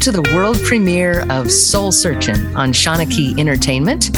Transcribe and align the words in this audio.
to 0.00 0.10
the 0.10 0.22
world 0.34 0.56
premiere 0.62 1.26
of 1.28 1.52
Soul 1.52 1.92
Searchin' 1.92 2.56
on 2.56 2.72
Shanachie 2.72 3.38
Entertainment. 3.38 4.10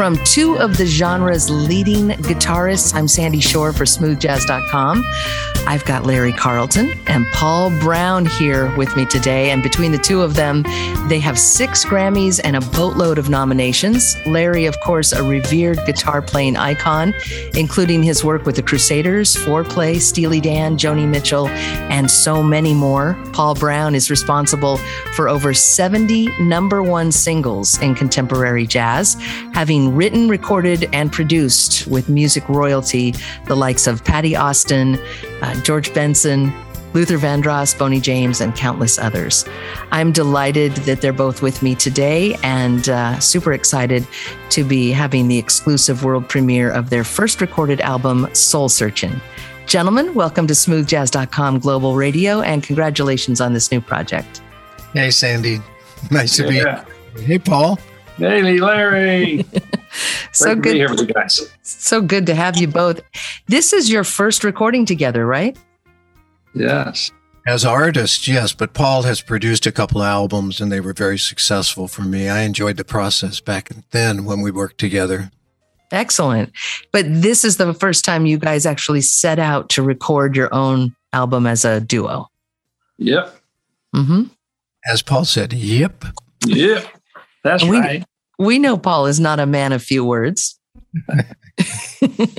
From 0.00 0.16
two 0.24 0.56
of 0.56 0.78
the 0.78 0.86
genre's 0.86 1.50
leading 1.50 2.08
guitarists, 2.24 2.94
I'm 2.94 3.06
Sandy 3.06 3.40
Shore 3.40 3.74
for 3.74 3.84
smoothjazz.com. 3.84 5.04
I've 5.66 5.84
got 5.84 6.06
Larry 6.06 6.32
Carlton 6.32 6.98
and 7.06 7.26
Paul 7.32 7.70
Brown 7.80 8.24
here 8.24 8.74
with 8.76 8.96
me 8.96 9.04
today. 9.04 9.50
And 9.50 9.62
between 9.62 9.92
the 9.92 9.98
two 9.98 10.22
of 10.22 10.34
them, 10.34 10.62
they 11.08 11.20
have 11.20 11.38
six 11.38 11.84
Grammys 11.84 12.40
and 12.42 12.56
a 12.56 12.60
boatload 12.60 13.18
of 13.18 13.28
nominations. 13.28 14.16
Larry, 14.26 14.64
of 14.64 14.80
course, 14.80 15.12
a 15.12 15.22
revered 15.22 15.78
guitar 15.86 16.22
playing 16.22 16.56
icon, 16.56 17.14
including 17.54 18.02
his 18.02 18.24
work 18.24 18.46
with 18.46 18.56
the 18.56 18.62
Crusaders, 18.62 19.36
Fourplay, 19.36 20.00
Steely 20.00 20.40
Dan, 20.40 20.76
Joni 20.78 21.06
Mitchell, 21.06 21.48
and 21.48 22.10
so 22.10 22.42
many 22.42 22.74
more. 22.74 23.18
Paul 23.32 23.54
Brown 23.54 23.94
is 23.94 24.10
responsible 24.10 24.78
for 25.14 25.28
over 25.28 25.52
70 25.52 26.26
number 26.40 26.82
one 26.82 27.12
singles 27.12 27.80
in 27.80 27.94
contemporary 27.94 28.66
jazz, 28.66 29.14
having 29.52 29.89
written, 29.90 30.28
recorded, 30.28 30.88
and 30.92 31.12
produced 31.12 31.86
with 31.86 32.08
music 32.08 32.48
royalty 32.48 33.14
the 33.46 33.56
likes 33.56 33.86
of 33.86 34.04
Patti 34.04 34.34
Austin, 34.36 34.98
uh, 35.42 35.60
George 35.62 35.92
Benson, 35.92 36.52
Luther 36.92 37.18
Vandross, 37.18 37.78
Boney 37.78 38.00
James, 38.00 38.40
and 38.40 38.54
countless 38.56 38.98
others. 38.98 39.44
I'm 39.92 40.10
delighted 40.10 40.72
that 40.86 41.00
they're 41.00 41.12
both 41.12 41.40
with 41.42 41.62
me 41.62 41.74
today 41.76 42.34
and 42.42 42.88
uh, 42.88 43.20
super 43.20 43.52
excited 43.52 44.06
to 44.50 44.64
be 44.64 44.90
having 44.90 45.28
the 45.28 45.38
exclusive 45.38 46.02
world 46.02 46.28
premiere 46.28 46.70
of 46.70 46.90
their 46.90 47.04
first 47.04 47.40
recorded 47.40 47.80
album, 47.80 48.26
Soul 48.34 48.68
Searchin'. 48.68 49.20
Gentlemen, 49.66 50.14
welcome 50.14 50.48
to 50.48 50.54
smoothjazz.com 50.54 51.60
Global 51.60 51.94
Radio 51.94 52.40
and 52.40 52.60
congratulations 52.64 53.40
on 53.40 53.52
this 53.52 53.70
new 53.70 53.80
project. 53.80 54.40
Hey, 54.92 55.10
Sandy. 55.12 55.60
Nice 56.10 56.36
to 56.38 56.52
Yeah. 56.52 56.84
be 57.14 57.22
Hey, 57.22 57.38
Paul. 57.38 57.78
Hey, 58.20 58.60
Larry. 58.60 59.44
so 60.32 60.54
Great 60.54 60.54
to 60.54 60.56
be 60.56 60.62
good. 60.62 60.74
here 60.76 60.90
with 60.90 61.00
you 61.00 61.06
guys. 61.06 61.50
So 61.62 62.00
good 62.00 62.26
to 62.26 62.34
have 62.34 62.56
you 62.58 62.68
both. 62.68 63.00
This 63.48 63.72
is 63.72 63.90
your 63.90 64.04
first 64.04 64.44
recording 64.44 64.84
together, 64.86 65.26
right? 65.26 65.56
Yes. 66.54 67.10
As 67.46 67.64
artists, 67.64 68.28
yes, 68.28 68.52
but 68.52 68.74
Paul 68.74 69.02
has 69.02 69.22
produced 69.22 69.66
a 69.66 69.72
couple 69.72 70.02
albums 70.02 70.60
and 70.60 70.70
they 70.70 70.80
were 70.80 70.92
very 70.92 71.18
successful 71.18 71.88
for 71.88 72.02
me. 72.02 72.28
I 72.28 72.42
enjoyed 72.42 72.76
the 72.76 72.84
process 72.84 73.40
back 73.40 73.70
then 73.90 74.24
when 74.26 74.42
we 74.42 74.50
worked 74.50 74.78
together. 74.78 75.30
Excellent. 75.90 76.52
But 76.92 77.06
this 77.08 77.44
is 77.44 77.56
the 77.56 77.72
first 77.74 78.04
time 78.04 78.26
you 78.26 78.38
guys 78.38 78.66
actually 78.66 79.00
set 79.00 79.38
out 79.38 79.70
to 79.70 79.82
record 79.82 80.36
your 80.36 80.52
own 80.54 80.94
album 81.12 81.46
as 81.46 81.64
a 81.64 81.80
duo. 81.80 82.28
Yep. 82.98 83.34
Mm-hmm. 83.96 84.22
As 84.84 85.02
Paul 85.02 85.24
said, 85.24 85.52
yep. 85.54 86.04
Yep. 86.46 86.86
That's 87.42 87.64
We- 87.64 87.78
right. 87.80 88.04
We 88.40 88.58
know 88.58 88.78
Paul 88.78 89.04
is 89.04 89.20
not 89.20 89.38
a 89.38 89.44
man 89.44 89.72
of 89.72 89.82
few 89.82 90.04
words. 90.04 90.58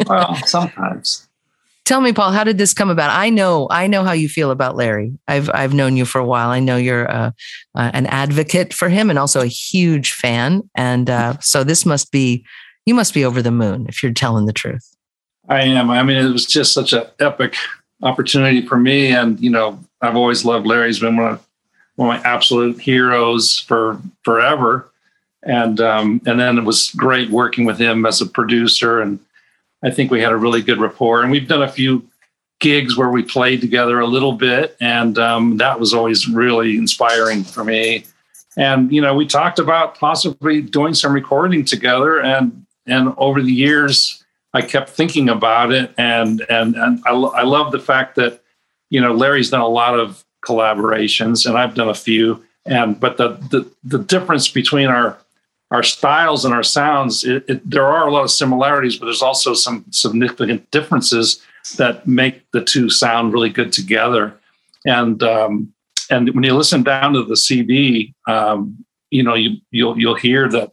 Well, 0.08 0.36
sometimes. 0.48 1.28
Tell 1.86 2.02
me, 2.02 2.12
Paul, 2.12 2.32
how 2.32 2.44
did 2.44 2.58
this 2.58 2.74
come 2.74 2.90
about? 2.90 3.12
I 3.12 3.30
know, 3.30 3.68
I 3.70 3.86
know 3.86 4.04
how 4.04 4.14
you 4.14 4.28
feel 4.28 4.50
about 4.50 4.76
Larry. 4.76 5.14
I've 5.28 5.50
I've 5.54 5.76
known 5.76 5.96
you 5.96 6.06
for 6.06 6.20
a 6.20 6.26
while. 6.26 6.50
I 6.50 6.60
know 6.60 6.76
you're 6.76 7.10
uh, 7.10 7.32
uh, 7.76 7.92
an 7.94 8.08
advocate 8.08 8.74
for 8.74 8.90
him 8.90 9.12
and 9.12 9.20
also 9.20 9.42
a 9.42 9.46
huge 9.46 10.14
fan. 10.14 10.68
And 10.74 11.10
uh, 11.10 11.38
so 11.40 11.64
this 11.64 11.86
must 11.86 12.12
be, 12.12 12.44
you 12.88 12.96
must 12.96 13.14
be 13.14 13.24
over 13.24 13.44
the 13.44 13.52
moon 13.52 13.86
if 13.88 14.02
you're 14.02 14.12
telling 14.12 14.48
the 14.48 14.54
truth. 14.54 14.96
I 15.48 15.62
am. 15.62 15.92
I 15.92 16.02
mean, 16.02 16.18
it 16.18 16.32
was 16.32 16.48
just 16.48 16.74
such 16.74 16.94
an 16.94 17.04
epic 17.20 17.56
opportunity 18.02 18.66
for 18.66 18.78
me. 18.78 19.12
And, 19.12 19.40
you 19.40 19.52
know, 19.52 19.80
I've 20.02 20.16
always 20.16 20.44
loved 20.44 20.66
Larry. 20.66 20.88
He's 20.88 21.00
been 21.00 21.18
one 21.18 21.34
of, 21.34 21.48
one 21.96 22.16
of 22.16 22.24
my 22.24 22.30
absolute 22.30 22.82
heroes 22.82 23.60
for 23.60 24.02
forever. 24.24 24.91
And 25.44 25.80
um, 25.80 26.22
and 26.26 26.40
then 26.40 26.58
it 26.58 26.64
was 26.64 26.92
great 26.92 27.30
working 27.30 27.66
with 27.66 27.80
him 27.80 28.06
as 28.06 28.22
a 28.22 28.26
producer. 28.26 29.02
And 29.02 29.20
I 29.84 29.90
think 29.90 30.12
we 30.12 30.22
had 30.22 30.32
a 30.32 30.38
really 30.38 30.62
good 30.62 30.80
rapport. 30.80 31.22
And 31.22 31.32
we've 31.32 31.48
done 31.48 31.64
a 31.64 31.72
few 31.72 32.08
gigs 32.60 32.96
where 32.96 33.10
we 33.10 33.24
played 33.24 33.60
together 33.60 34.00
a 34.00 34.08
little 34.08 34.34
bit. 34.34 34.78
And 34.80 35.18
um, 35.18 35.58
that 35.58 35.80
was 35.80 35.94
always 35.94 36.28
really 36.28 36.78
inspiring 36.78 37.44
for 37.44 37.64
me. 37.64 38.06
And, 38.56 38.92
you 38.92 39.02
know, 39.02 39.16
we 39.16 39.26
talked 39.26 39.58
about 39.58 39.98
possibly 39.98 40.62
doing 40.62 40.94
some 40.94 41.14
recording 41.14 41.66
together. 41.66 42.22
And 42.22 42.66
and 42.86 43.14
over 43.18 43.42
the 43.42 43.52
years, 43.52 44.24
I 44.54 44.62
kept 44.62 44.90
thinking 44.90 45.30
about 45.30 45.72
it, 45.72 45.94
and 45.98 46.46
and 46.50 46.76
and 46.76 47.02
I, 47.06 47.12
I 47.12 47.44
love 47.44 47.72
the 47.72 47.80
fact 47.80 48.16
that 48.16 48.42
you 48.90 49.00
know 49.00 49.14
Larry's 49.14 49.50
done 49.50 49.62
a 49.62 49.68
lot 49.68 49.98
of 49.98 50.26
collaborations, 50.46 51.46
and 51.46 51.58
I've 51.58 51.76
done 51.76 51.90
a 51.90 51.96
few, 51.96 52.44
and 52.66 53.00
but 53.00 53.18
the 53.18 53.30
the, 53.50 53.72
the 53.84 54.00
difference 54.00 54.50
between 54.50 54.88
our 54.88 55.18
our 55.72 55.84
styles 55.84 56.44
and 56.44 56.54
our 56.54 56.64
sounds, 56.64 57.24
it, 57.24 57.46
it, 57.48 57.70
there 57.70 57.86
are 57.86 58.08
a 58.08 58.12
lot 58.12 58.24
of 58.24 58.32
similarities, 58.32 58.98
but 58.98 59.06
there's 59.06 59.22
also 59.22 59.54
some 59.54 59.86
significant 59.90 60.70
differences 60.70 61.42
that 61.78 62.06
make 62.06 62.44
the 62.52 62.64
two 62.64 62.90
sound 62.90 63.34
really 63.34 63.50
good 63.50 63.72
together. 63.72 64.38
And 64.86 65.22
um, 65.24 65.74
and 66.10 66.34
when 66.36 66.44
you 66.44 66.56
listen 66.56 66.84
down 66.84 67.14
to 67.14 67.24
the 67.24 67.38
CD, 67.38 68.14
um, 68.28 68.84
you 69.12 69.24
know 69.24 69.36
you 69.36 69.58
you'll 69.72 69.98
you'll 69.98 70.16
hear 70.16 70.50
that 70.50 70.72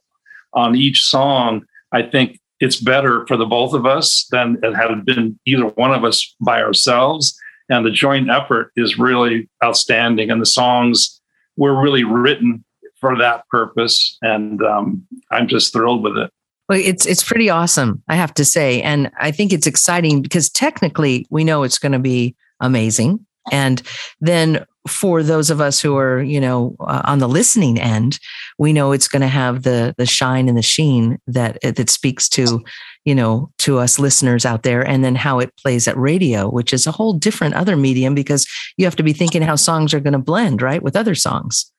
on 0.52 0.74
each 0.74 1.04
song. 1.04 1.64
I 1.92 2.02
think 2.02 2.40
it's 2.60 2.80
better 2.80 3.26
for 3.26 3.36
the 3.36 3.46
both 3.46 3.74
of 3.74 3.86
us 3.86 4.26
than 4.30 4.58
it 4.62 4.74
had 4.74 5.04
been 5.04 5.38
either 5.46 5.66
one 5.66 5.92
of 5.92 6.04
us 6.04 6.34
by 6.40 6.60
ourselves. 6.60 7.38
And 7.70 7.84
the 7.84 7.90
joint 7.90 8.30
effort 8.30 8.72
is 8.76 8.98
really 8.98 9.48
outstanding. 9.62 10.30
And 10.30 10.40
the 10.40 10.46
songs 10.46 11.20
were 11.56 11.80
really 11.80 12.02
written 12.02 12.64
for 13.00 13.16
that 13.18 13.46
purpose. 13.48 14.16
And 14.22 14.62
um, 14.62 15.06
I'm 15.30 15.48
just 15.48 15.72
thrilled 15.72 16.02
with 16.02 16.16
it. 16.16 16.30
Well, 16.68 16.80
it's 16.82 17.06
it's 17.06 17.22
pretty 17.22 17.48
awesome, 17.48 18.02
I 18.08 18.16
have 18.16 18.34
to 18.34 18.44
say, 18.44 18.82
and 18.82 19.10
I 19.18 19.30
think 19.30 19.54
it's 19.54 19.66
exciting 19.66 20.20
because 20.20 20.50
technically 20.50 21.26
we 21.30 21.42
know 21.42 21.62
it's 21.62 21.78
going 21.78 21.92
to 21.92 21.98
be 21.98 22.36
amazing, 22.60 23.24
and 23.50 23.80
then 24.20 24.66
for 24.86 25.22
those 25.22 25.48
of 25.48 25.62
us 25.62 25.80
who 25.80 25.96
are 25.96 26.22
you 26.22 26.38
know 26.38 26.76
uh, 26.80 27.00
on 27.04 27.20
the 27.20 27.28
listening 27.28 27.80
end, 27.80 28.18
we 28.58 28.74
know 28.74 28.92
it's 28.92 29.08
going 29.08 29.22
to 29.22 29.28
have 29.28 29.62
the 29.62 29.94
the 29.96 30.04
shine 30.04 30.46
and 30.46 30.58
the 30.58 30.62
sheen 30.62 31.18
that 31.26 31.58
that 31.62 31.88
speaks 31.88 32.28
to 32.30 32.62
you 33.06 33.14
know 33.14 33.50
to 33.60 33.78
us 33.78 33.98
listeners 33.98 34.44
out 34.44 34.62
there, 34.62 34.82
and 34.82 35.02
then 35.02 35.14
how 35.14 35.38
it 35.38 35.56
plays 35.56 35.88
at 35.88 35.96
radio, 35.96 36.50
which 36.50 36.74
is 36.74 36.86
a 36.86 36.92
whole 36.92 37.14
different 37.14 37.54
other 37.54 37.76
medium 37.76 38.14
because 38.14 38.46
you 38.76 38.84
have 38.84 38.96
to 38.96 39.02
be 39.02 39.14
thinking 39.14 39.40
how 39.40 39.56
songs 39.56 39.94
are 39.94 40.00
going 40.00 40.12
to 40.12 40.18
blend 40.18 40.60
right 40.60 40.82
with 40.82 40.96
other 40.96 41.14
songs, 41.14 41.72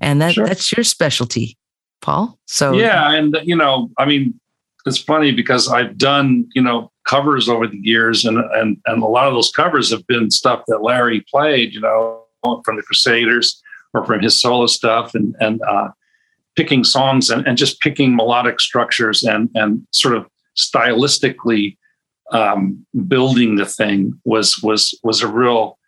and 0.00 0.20
that 0.20 0.34
Sure. 0.34 0.46
that's 0.46 0.72
your 0.76 0.84
specialty, 0.84 1.56
Paul. 2.00 2.38
So 2.46 2.72
Yeah. 2.72 3.12
And, 3.12 3.36
you 3.42 3.56
know, 3.56 3.90
I 3.98 4.04
mean, 4.04 4.38
it's 4.86 4.98
funny 4.98 5.32
because 5.32 5.68
I've 5.68 5.98
done, 5.98 6.48
you 6.54 6.62
know, 6.62 6.90
covers 7.06 7.48
over 7.48 7.66
the 7.66 7.78
years 7.78 8.24
and, 8.24 8.38
and, 8.54 8.78
and 8.86 9.02
a 9.02 9.06
lot 9.06 9.28
of 9.28 9.34
those 9.34 9.50
covers 9.50 9.90
have 9.90 10.06
been 10.06 10.30
stuff 10.30 10.62
that 10.68 10.82
Larry 10.82 11.24
played, 11.30 11.74
you 11.74 11.80
know, 11.80 12.24
from 12.64 12.76
the 12.76 12.82
Crusaders 12.82 13.60
or 13.92 14.04
from 14.04 14.20
his 14.20 14.40
solo 14.40 14.66
stuff 14.66 15.14
and, 15.14 15.34
and, 15.40 15.60
uh, 15.62 15.88
picking 16.56 16.84
songs 16.84 17.30
and, 17.30 17.46
and 17.46 17.58
just 17.58 17.80
picking 17.80 18.14
melodic 18.16 18.60
structures 18.60 19.22
and, 19.22 19.50
and 19.54 19.86
sort 19.92 20.14
of 20.14 20.26
stylistically, 20.56 21.76
um, 22.32 22.86
building 23.08 23.56
the 23.56 23.66
thing 23.66 24.18
was, 24.24 24.60
was, 24.62 24.98
was 25.02 25.20
a 25.20 25.28
real 25.28 25.78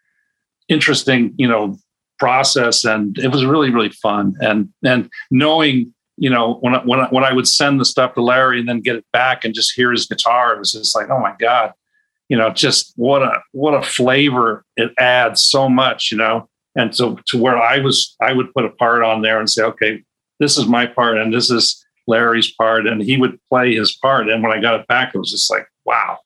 interesting, 0.69 1.33
you 1.37 1.49
know, 1.49 1.77
process. 2.23 2.85
And 2.85 3.19
it 3.19 3.33
was 3.33 3.45
really, 3.45 3.71
really 3.71 3.91
fun. 3.91 4.35
And, 4.41 4.69
and 4.85 5.11
knowing, 5.33 5.93
you 6.17 6.31
know, 6.31 6.59
when 6.61 6.77
I, 6.77 6.79
when 6.85 7.01
I, 7.01 7.09
when 7.09 7.25
I 7.25 7.33
would 7.33 7.49
send 7.49 7.81
the 7.81 7.85
stuff 7.85 8.15
to 8.15 8.23
Larry 8.23 8.61
and 8.61 8.69
then 8.69 8.81
get 8.81 8.95
it 8.95 9.05
back 9.13 9.45
and 9.45 9.53
just 9.53 9.75
hear 9.75 9.91
his 9.91 10.07
guitar, 10.07 10.55
it 10.55 10.61
was 10.61 10.71
just 10.71 10.95
like, 10.95 11.11
oh 11.11 11.19
my 11.19 11.35
god, 11.41 11.73
you 12.29 12.37
know, 12.37 12.51
just 12.51 12.93
what 12.95 13.23
a 13.23 13.43
what 13.51 13.75
a 13.75 13.83
flavor 13.83 14.65
it 14.77 14.93
adds 14.99 15.43
so 15.43 15.69
much, 15.69 16.13
you 16.13 16.19
know. 16.19 16.49
And 16.77 16.95
so 16.95 17.19
to 17.27 17.39
where 17.39 17.59
I 17.59 17.79
was, 17.79 18.15
I 18.21 18.33
would 18.33 18.55
put 18.55 18.65
a 18.65 18.71
part 18.71 19.03
on 19.03 19.23
there 19.23 19.41
and 19.41 19.51
say, 19.51 19.65
okay, 19.65 20.05
this 20.39 20.57
is 20.57 20.67
my 20.67 20.87
part 20.87 21.19
and 21.19 21.35
this 21.35 21.51
is 21.51 21.85
Larry's 22.07 22.53
part, 22.53 22.87
and 22.87 23.03
he 23.03 23.17
would 23.17 23.39
play 23.49 23.75
his 23.75 23.97
part. 23.97 24.29
And 24.29 24.43
when 24.43 24.57
I 24.57 24.61
got 24.61 24.79
it 24.79 24.87
back, 24.87 25.15
it 25.15 25.19
was 25.19 25.33
just 25.33 25.51
like, 25.51 25.67
wow, 25.85 26.19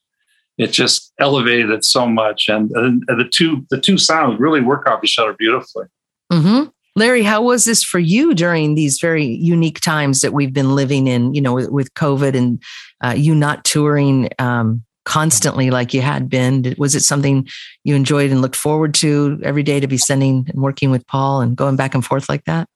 it 0.59 0.73
just 0.73 1.13
elevated 1.19 1.71
it 1.71 1.85
so 1.85 2.07
much. 2.07 2.49
And, 2.49 2.71
and 2.73 3.03
the 3.09 3.29
two 3.31 3.67
the 3.71 3.81
two 3.81 3.99
sounds 3.99 4.41
really 4.41 4.61
work 4.61 4.87
off 4.89 5.05
each 5.05 5.19
other 5.19 5.35
beautifully. 5.39 5.87
Hmm 6.33 6.65
Larry, 6.97 7.23
how 7.23 7.43
was 7.43 7.67
this 7.67 7.85
for 7.85 7.99
you 7.99 8.33
during 8.33 8.75
these 8.75 8.99
very 8.99 9.27
unique 9.27 9.81
times 9.81 10.23
that 10.23 10.33
we've 10.33 10.55
been 10.55 10.75
living 10.75 11.07
in? 11.07 11.35
You 11.35 11.43
know, 11.43 11.53
with, 11.53 11.69
with 11.69 11.93
COVID 11.93 12.35
and 12.35 12.63
uh, 13.05 13.15
you 13.15 13.35
not 13.35 13.65
touring 13.65 14.31
um, 14.39 14.83
constantly 15.05 15.71
like 15.71 15.93
you 15.93 16.01
had 16.01 16.31
been. 16.31 16.75
Was 16.79 16.95
it 16.95 17.03
something 17.03 17.47
you 17.85 17.95
enjoyed 17.95 18.31
and 18.31 18.41
looked 18.41 18.57
forward 18.57 18.95
to 18.95 19.39
every 19.43 19.63
day 19.63 19.79
to 19.79 19.87
be 19.87 19.99
sending 19.99 20.47
and 20.49 20.63
working 20.63 20.91
with 20.91 21.07
Paul 21.07 21.43
and 21.43 21.55
going 21.55 21.77
back 21.77 21.95
and 21.95 22.05
forth 22.05 22.31
like 22.31 22.45
that? 22.45 22.67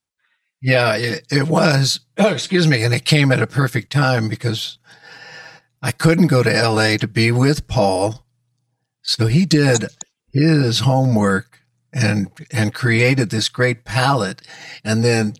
Yeah, 0.62 0.96
it, 0.96 1.26
it 1.30 1.48
was. 1.48 2.00
Oh, 2.18 2.28
excuse 2.32 2.68
me. 2.68 2.82
And 2.82 2.94
it 2.94 3.04
came 3.04 3.32
at 3.32 3.42
a 3.42 3.46
perfect 3.46 3.90
time 3.90 4.28
because 4.28 4.78
I 5.82 5.92
couldn't 5.92 6.26
go 6.26 6.42
to 6.42 6.50
LA 6.50 6.98
to 6.98 7.08
be 7.08 7.32
with 7.32 7.66
Paul. 7.66 8.26
So 9.02 9.26
he 9.26 9.46
did 9.46 9.86
his 10.32 10.80
homework 10.80 11.49
and 11.92 12.30
and 12.50 12.74
created 12.74 13.30
this 13.30 13.48
great 13.48 13.84
palette 13.84 14.42
and 14.84 15.04
then 15.04 15.34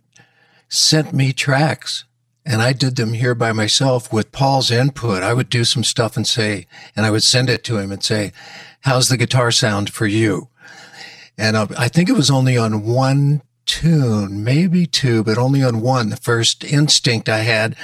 sent 0.68 1.12
me 1.12 1.32
tracks 1.32 2.04
and 2.44 2.62
I 2.62 2.72
did 2.72 2.96
them 2.96 3.12
here 3.12 3.34
by 3.34 3.52
myself 3.52 4.12
with 4.12 4.32
Paul's 4.32 4.70
input. 4.70 5.22
I 5.22 5.34
would 5.34 5.50
do 5.50 5.64
some 5.64 5.84
stuff 5.84 6.16
and 6.16 6.26
say, 6.26 6.66
and 6.96 7.04
I 7.04 7.10
would 7.10 7.22
send 7.22 7.50
it 7.50 7.62
to 7.64 7.78
him 7.78 7.92
and 7.92 8.02
say, 8.02 8.32
how's 8.80 9.08
the 9.08 9.16
guitar 9.16 9.50
sound 9.50 9.92
for 9.92 10.06
you? 10.06 10.48
And 11.36 11.56
uh, 11.56 11.68
I 11.78 11.88
think 11.88 12.08
it 12.08 12.16
was 12.16 12.30
only 12.30 12.56
on 12.56 12.84
one 12.84 13.42
tune, 13.66 14.42
maybe 14.42 14.86
two, 14.86 15.22
but 15.22 15.38
only 15.38 15.62
on 15.62 15.80
one, 15.80 16.08
the 16.08 16.16
first 16.16 16.64
instinct 16.64 17.28
I 17.28 17.40
had. 17.40 17.76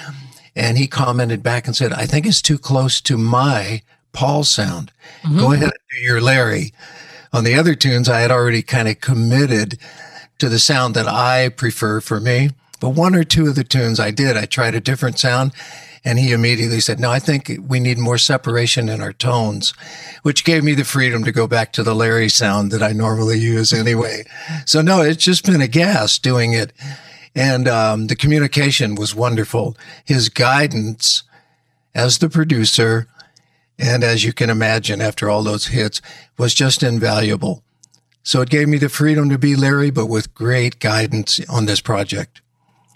And 0.55 0.79
he 0.79 0.87
commented 0.87 1.43
back 1.43 1.67
and 1.67 1.77
said, 1.77 1.93
I 1.93 2.07
think 2.07 2.27
it's 2.27 2.43
too 2.43 2.59
close 2.59 3.01
to 3.03 3.19
my 3.19 3.83
Paul 4.13 4.43
sound. 4.43 4.91
Mm-hmm. 5.23 5.39
Go 5.39 5.53
ahead 5.53 5.65
and 5.65 5.73
do 5.91 5.99
your 5.99 6.21
Larry. 6.21 6.73
On 7.37 7.44
the 7.44 7.55
other 7.55 7.75
tunes, 7.75 8.09
I 8.09 8.21
had 8.21 8.31
already 8.31 8.62
kind 8.62 8.88
of 8.88 9.03
committed 9.03 9.79
to 10.38 10.49
the 10.49 10.59
sound 10.59 10.94
that 10.94 11.06
I 11.06 11.50
prefer 11.50 12.00
for 12.00 12.19
me. 12.19 12.53
But 12.81 12.94
one 12.94 13.15
or 13.15 13.25
two 13.25 13.49
of 13.49 13.56
the 13.56 13.62
tunes 13.62 14.00
I 14.00 14.11
did, 14.11 14.38
I 14.38 14.47
tried 14.47 14.75
a 14.75 14.81
different 14.81 15.19
sound. 15.19 15.53
And 16.03 16.19
he 16.19 16.33
immediately 16.33 16.81
said, 16.81 16.99
no, 16.99 17.11
I 17.11 17.19
think 17.19 17.53
we 17.69 17.79
need 17.79 17.99
more 17.99 18.17
separation 18.17 18.88
in 18.88 19.03
our 19.03 19.12
tones, 19.12 19.75
which 20.23 20.47
gave 20.47 20.65
me 20.65 20.73
the 20.73 20.83
freedom 20.83 21.25
to 21.25 21.33
go 21.33 21.47
back 21.47 21.75
to 21.75 21.83
the 21.83 21.94
Larry 21.94 22.31
sound 22.31 22.73
that 22.73 22.83
I 22.83 22.93
normally 22.93 23.39
use 23.39 23.71
anyway. 23.71 24.25
So 24.65 24.81
no, 24.81 25.03
it's 25.03 25.23
just 25.23 25.44
been 25.44 25.61
a 25.61 25.69
gas 25.69 26.19
doing 26.19 26.55
it. 26.55 26.73
And 27.35 27.69
um, 27.69 28.06
the 28.06 28.17
communication 28.17 28.94
was 28.94 29.15
wonderful. 29.15 29.77
His 30.06 30.31
guidance 30.31 31.23
as 31.94 32.17
the 32.17 32.31
producer, 32.31 33.09
and 33.78 34.02
as 34.02 34.25
you 34.25 34.32
can 34.32 34.50
imagine, 34.50 35.00
after 35.00 35.28
all 35.28 35.43
those 35.43 35.67
hits, 35.67 36.00
was 36.38 36.55
just 36.55 36.82
invaluable. 36.82 37.62
So 38.23 38.40
it 38.40 38.50
gave 38.50 38.69
me 38.69 38.78
the 38.78 38.88
freedom 38.88 39.31
to 39.31 39.38
be 39.38 39.55
Larry, 39.55 39.90
but 39.90 40.06
with 40.06 40.34
great 40.34 40.81
guidance 40.81 41.40
on 41.49 41.67
this 41.67 41.81
project. 41.81 42.40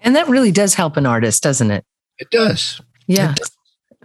And 0.03 0.17
that 0.17 0.29
really 0.29 0.51
does 0.51 0.75
help 0.75 0.97
an 0.97 1.07
artist, 1.07 1.43
doesn't 1.43 1.71
it? 1.71 1.85
It 2.19 2.31
does. 2.31 2.81
Yeah. 3.07 3.35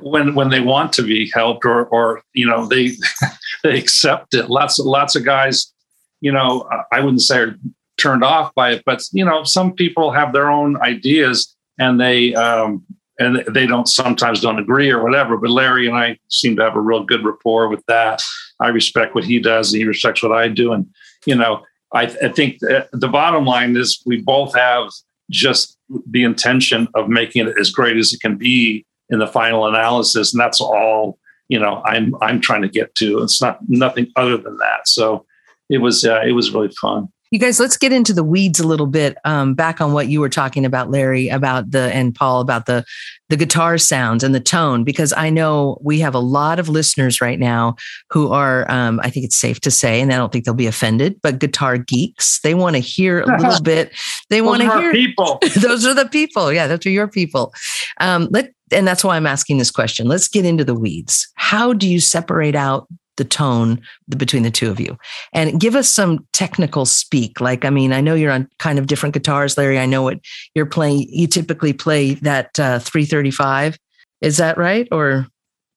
When 0.01 0.35
when 0.35 0.49
they 0.49 0.59
want 0.59 0.91
to 0.93 1.03
be 1.03 1.31
helped 1.33 1.65
or 1.65 1.85
or 1.85 2.21
you 2.33 2.45
know 2.45 2.65
they 2.67 2.91
they 3.63 3.77
accept 3.77 4.33
it. 4.33 4.49
Lots 4.49 4.77
of 4.77 4.85
lots 4.85 5.15
of 5.15 5.23
guys, 5.23 5.71
you 6.19 6.31
know, 6.31 6.69
I 6.91 6.99
wouldn't 6.99 7.21
say 7.21 7.39
are 7.39 7.55
turned 7.97 8.23
off 8.23 8.53
by 8.53 8.71
it, 8.71 8.83
but 8.85 9.01
you 9.13 9.23
know, 9.23 9.43
some 9.45 9.73
people 9.73 10.11
have 10.11 10.33
their 10.33 10.49
own 10.49 10.79
ideas 10.81 11.55
and 11.79 11.99
they 11.99 12.35
um 12.35 12.83
and 13.19 13.43
they 13.53 13.65
don't 13.65 13.87
sometimes 13.87 14.41
don't 14.41 14.59
agree 14.59 14.91
or 14.91 15.03
whatever. 15.03 15.37
But 15.37 15.51
Larry 15.51 15.87
and 15.87 15.95
I 15.95 16.17
seem 16.29 16.55
to 16.57 16.63
have 16.63 16.75
a 16.75 16.81
real 16.81 17.03
good 17.03 17.23
rapport 17.23 17.69
with 17.69 17.83
that. 17.87 18.21
I 18.59 18.69
respect 18.69 19.15
what 19.15 19.23
he 19.23 19.39
does, 19.39 19.71
and 19.71 19.79
he 19.79 19.87
respects 19.87 20.23
what 20.23 20.31
I 20.31 20.47
do. 20.47 20.73
And 20.73 20.87
you 21.25 21.35
know, 21.35 21.63
I, 21.93 22.03
I 22.03 22.29
think 22.29 22.59
the 22.59 23.09
bottom 23.11 23.45
line 23.45 23.77
is 23.77 24.01
we 24.05 24.21
both 24.21 24.55
have 24.55 24.89
just 25.29 25.77
the 26.09 26.23
intention 26.23 26.87
of 26.95 27.09
making 27.09 27.47
it 27.47 27.55
as 27.59 27.71
great 27.71 27.97
as 27.97 28.13
it 28.13 28.21
can 28.21 28.37
be 28.37 28.85
in 29.09 29.19
the 29.19 29.27
final 29.27 29.67
analysis 29.67 30.33
and 30.33 30.39
that's 30.39 30.59
all 30.59 31.17
you 31.47 31.59
know 31.59 31.81
i'm 31.85 32.15
i'm 32.21 32.39
trying 32.39 32.61
to 32.61 32.69
get 32.69 32.93
to 32.95 33.21
it's 33.21 33.41
not 33.41 33.59
nothing 33.67 34.11
other 34.15 34.37
than 34.37 34.57
that 34.57 34.87
so 34.87 35.25
it 35.69 35.79
was 35.79 36.05
uh, 36.05 36.21
it 36.25 36.31
was 36.31 36.51
really 36.51 36.71
fun 36.81 37.07
you 37.35 37.39
guys 37.39 37.59
let's 37.59 37.75
get 37.75 37.91
into 37.91 38.13
the 38.13 38.23
weeds 38.23 38.61
a 38.61 38.67
little 38.67 38.87
bit 38.87 39.17
um, 39.25 39.53
back 39.53 39.81
on 39.81 39.91
what 39.91 40.07
you 40.07 40.21
were 40.21 40.29
talking 40.29 40.63
about 40.63 40.89
larry 40.89 41.27
about 41.27 41.71
the 41.71 41.93
and 41.93 42.15
paul 42.15 42.39
about 42.39 42.65
the 42.65 42.85
the 43.27 43.35
guitar 43.35 43.77
sounds 43.77 44.23
and 44.23 44.33
the 44.33 44.39
tone 44.39 44.85
because 44.85 45.11
i 45.17 45.29
know 45.29 45.77
we 45.81 45.99
have 45.99 46.15
a 46.15 46.19
lot 46.19 46.59
of 46.59 46.69
listeners 46.69 47.19
right 47.19 47.39
now 47.39 47.75
who 48.09 48.31
are 48.31 48.69
um, 48.71 49.01
i 49.03 49.09
think 49.09 49.25
it's 49.25 49.35
safe 49.35 49.59
to 49.59 49.69
say 49.69 49.99
and 49.99 50.13
i 50.13 50.15
don't 50.15 50.31
think 50.31 50.45
they'll 50.45 50.53
be 50.53 50.65
offended 50.65 51.19
but 51.21 51.39
guitar 51.39 51.77
geeks. 51.77 52.39
They 52.41 52.53
want 52.53 52.75
to 52.75 52.79
hear 52.79 53.21
a 53.21 53.41
little 53.41 53.61
bit. 53.63 53.91
They 54.29 54.41
want 54.41 54.61
to 54.61 54.69
hear 54.69 54.91
people. 54.91 55.39
Those 55.55 55.85
are 55.85 55.93
the 55.93 56.07
people. 56.07 56.53
Yeah 56.53 56.67
those 56.67 56.85
are 56.85 56.89
your 56.89 57.07
people. 57.07 57.53
Um, 57.99 58.27
let 58.31 58.53
and 58.71 58.87
that's 58.87 59.03
why 59.03 59.15
I'm 59.15 59.27
asking 59.27 59.57
this 59.57 59.71
question. 59.71 60.07
Let's 60.07 60.27
get 60.27 60.45
into 60.45 60.63
the 60.63 60.73
weeds. 60.73 61.27
How 61.35 61.73
do 61.73 61.87
you 61.87 61.99
separate 61.99 62.55
out 62.55 62.87
the 63.17 63.25
tone 63.25 63.81
between 64.17 64.43
the 64.43 64.51
two 64.51 64.69
of 64.69 64.79
you. 64.79 64.97
And 65.33 65.59
give 65.59 65.75
us 65.75 65.89
some 65.89 66.25
technical 66.33 66.85
speak 66.85 67.39
like 67.39 67.65
i 67.65 67.69
mean 67.69 67.93
i 67.93 68.01
know 68.01 68.13
you're 68.13 68.31
on 68.31 68.49
kind 68.59 68.77
of 68.77 68.87
different 68.87 69.13
guitars 69.13 69.57
larry 69.57 69.79
i 69.79 69.85
know 69.85 70.01
what 70.01 70.19
you're 70.53 70.65
playing 70.65 71.07
you 71.09 71.27
typically 71.27 71.73
play 71.73 72.15
that 72.15 72.59
uh, 72.59 72.79
335 72.79 73.77
is 74.21 74.37
that 74.37 74.57
right 74.57 74.87
or? 74.91 75.27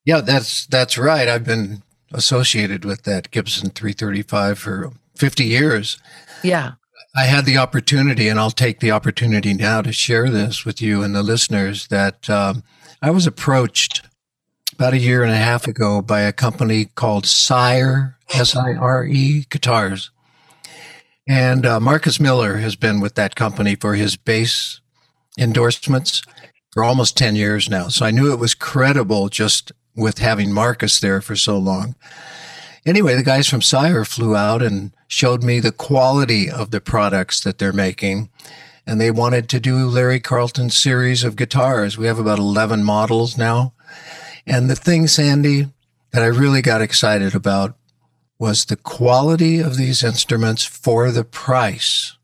Yeah 0.04 0.20
that's 0.20 0.66
that's 0.66 0.96
right. 0.96 1.28
I've 1.28 1.44
been 1.44 1.82
associated 2.12 2.84
with 2.84 3.02
that 3.02 3.30
gibson 3.30 3.70
335 3.70 4.58
for 4.58 4.92
50 5.16 5.44
years. 5.44 5.98
Yeah. 6.42 6.72
I 7.16 7.24
had 7.24 7.46
the 7.46 7.58
opportunity, 7.58 8.28
and 8.28 8.38
I'll 8.38 8.50
take 8.50 8.80
the 8.80 8.90
opportunity 8.90 9.52
now 9.52 9.82
to 9.82 9.92
share 9.92 10.30
this 10.30 10.64
with 10.64 10.80
you 10.80 11.02
and 11.02 11.14
the 11.14 11.22
listeners 11.22 11.88
that 11.88 12.30
um, 12.30 12.62
I 13.02 13.10
was 13.10 13.26
approached 13.26 14.07
about 14.78 14.92
a 14.92 14.98
year 14.98 15.24
and 15.24 15.32
a 15.32 15.36
half 15.36 15.66
ago 15.66 16.00
by 16.00 16.20
a 16.20 16.32
company 16.32 16.84
called 16.84 17.26
Sire, 17.26 18.16
S 18.32 18.54
I 18.54 18.74
R 18.74 19.04
E 19.04 19.44
Guitars. 19.50 20.10
And 21.26 21.66
uh, 21.66 21.80
Marcus 21.80 22.20
Miller 22.20 22.58
has 22.58 22.76
been 22.76 23.00
with 23.00 23.16
that 23.16 23.34
company 23.34 23.74
for 23.74 23.96
his 23.96 24.16
bass 24.16 24.80
endorsements 25.36 26.22
for 26.72 26.84
almost 26.84 27.16
10 27.16 27.34
years 27.34 27.68
now. 27.68 27.88
So 27.88 28.06
I 28.06 28.12
knew 28.12 28.32
it 28.32 28.38
was 28.38 28.54
credible 28.54 29.28
just 29.28 29.72
with 29.96 30.18
having 30.18 30.52
Marcus 30.52 31.00
there 31.00 31.20
for 31.20 31.34
so 31.34 31.58
long. 31.58 31.96
Anyway, 32.86 33.16
the 33.16 33.24
guys 33.24 33.48
from 33.48 33.62
Sire 33.62 34.04
flew 34.04 34.36
out 34.36 34.62
and 34.62 34.92
showed 35.08 35.42
me 35.42 35.58
the 35.58 35.72
quality 35.72 36.48
of 36.48 36.70
the 36.70 36.80
products 36.80 37.40
that 37.40 37.58
they're 37.58 37.72
making 37.72 38.30
and 38.86 39.00
they 39.00 39.10
wanted 39.10 39.48
to 39.48 39.58
do 39.58 39.88
Larry 39.88 40.20
Carlton's 40.20 40.76
series 40.76 41.24
of 41.24 41.34
guitars. 41.34 41.98
We 41.98 42.06
have 42.06 42.20
about 42.20 42.38
11 42.38 42.84
models 42.84 43.36
now. 43.36 43.74
And 44.48 44.70
the 44.70 44.76
thing, 44.76 45.06
Sandy, 45.06 45.68
that 46.12 46.22
I 46.22 46.26
really 46.26 46.62
got 46.62 46.80
excited 46.80 47.34
about 47.34 47.76
was 48.38 48.64
the 48.64 48.76
quality 48.76 49.60
of 49.60 49.76
these 49.76 50.02
instruments 50.02 50.64
for 50.64 51.10
the 51.10 51.24
price. 51.24 52.16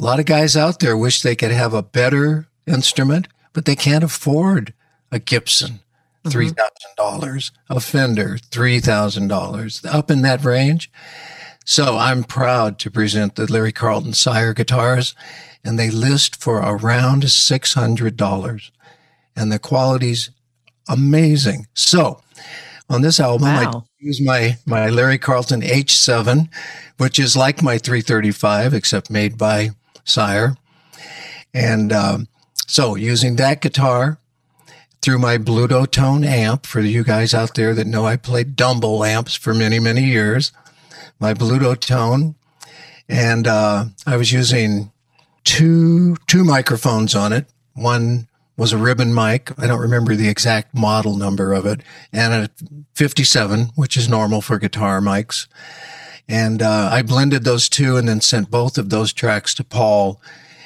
A 0.00 0.04
lot 0.04 0.20
of 0.20 0.26
guys 0.26 0.56
out 0.56 0.78
there 0.78 0.96
wish 0.96 1.22
they 1.22 1.34
could 1.34 1.50
have 1.50 1.74
a 1.74 1.82
better 1.82 2.46
instrument, 2.66 3.26
but 3.52 3.64
they 3.64 3.74
can't 3.74 4.04
afford 4.04 4.74
a 5.10 5.18
Gibson. 5.18 5.80
$3,000, 6.24 6.54
mm-hmm. 6.96 7.76
a 7.76 7.80
Fender, 7.80 8.38
$3,000, 8.38 9.94
up 9.94 10.08
in 10.08 10.22
that 10.22 10.44
range. 10.44 10.88
So 11.64 11.96
I'm 11.96 12.22
proud 12.22 12.78
to 12.78 12.92
present 12.92 13.34
the 13.34 13.50
Larry 13.50 13.72
Carlton 13.72 14.12
Sire 14.12 14.54
guitars 14.54 15.16
and 15.64 15.78
they 15.78 15.90
list 15.90 16.40
for 16.40 16.58
around 16.58 17.24
$600 17.24 18.70
and 19.34 19.52
the 19.52 19.58
quality's 19.58 20.30
amazing. 20.88 21.66
So 21.74 22.20
on 22.88 23.02
this 23.02 23.20
album, 23.20 23.48
wow. 23.48 23.84
I 23.84 24.04
use 24.04 24.20
my, 24.20 24.56
my 24.66 24.88
Larry 24.88 25.18
Carlton 25.18 25.62
H7, 25.62 26.48
which 26.98 27.18
is 27.18 27.36
like 27.36 27.62
my 27.62 27.78
335, 27.78 28.74
except 28.74 29.10
made 29.10 29.38
by 29.38 29.70
Sire. 30.04 30.56
And 31.54 31.92
um, 31.92 32.28
so 32.66 32.94
using 32.94 33.36
that 33.36 33.60
guitar 33.60 34.18
through 35.00 35.18
my 35.18 35.36
Bludotone 35.36 36.24
amp, 36.24 36.66
for 36.66 36.80
you 36.80 37.02
guys 37.02 37.34
out 37.34 37.54
there 37.54 37.74
that 37.74 37.86
know 37.86 38.06
I 38.06 38.16
played 38.16 38.56
Dumble 38.56 39.04
amps 39.04 39.34
for 39.34 39.52
many, 39.52 39.78
many 39.78 40.04
years, 40.04 40.52
my 41.18 41.34
Bludotone 41.34 42.34
and 43.12 43.46
uh, 43.46 43.84
I 44.06 44.16
was 44.16 44.32
using 44.32 44.90
two 45.44 46.16
two 46.26 46.44
microphones 46.44 47.14
on 47.14 47.32
it. 47.32 47.46
One 47.74 48.26
was 48.56 48.72
a 48.72 48.78
ribbon 48.78 49.14
mic. 49.14 49.50
I 49.58 49.66
don't 49.66 49.80
remember 49.80 50.14
the 50.14 50.28
exact 50.28 50.74
model 50.74 51.16
number 51.16 51.52
of 51.52 51.66
it, 51.66 51.80
and 52.12 52.32
a 52.32 52.50
57, 52.94 53.70
which 53.74 53.96
is 53.96 54.08
normal 54.08 54.42
for 54.42 54.58
guitar 54.58 55.00
mics. 55.00 55.46
And 56.28 56.62
uh, 56.62 56.88
I 56.92 57.02
blended 57.02 57.44
those 57.44 57.68
two, 57.68 57.96
and 57.96 58.08
then 58.08 58.20
sent 58.20 58.50
both 58.50 58.78
of 58.78 58.90
those 58.90 59.12
tracks 59.12 59.54
to 59.54 59.64
Paul, 59.64 60.20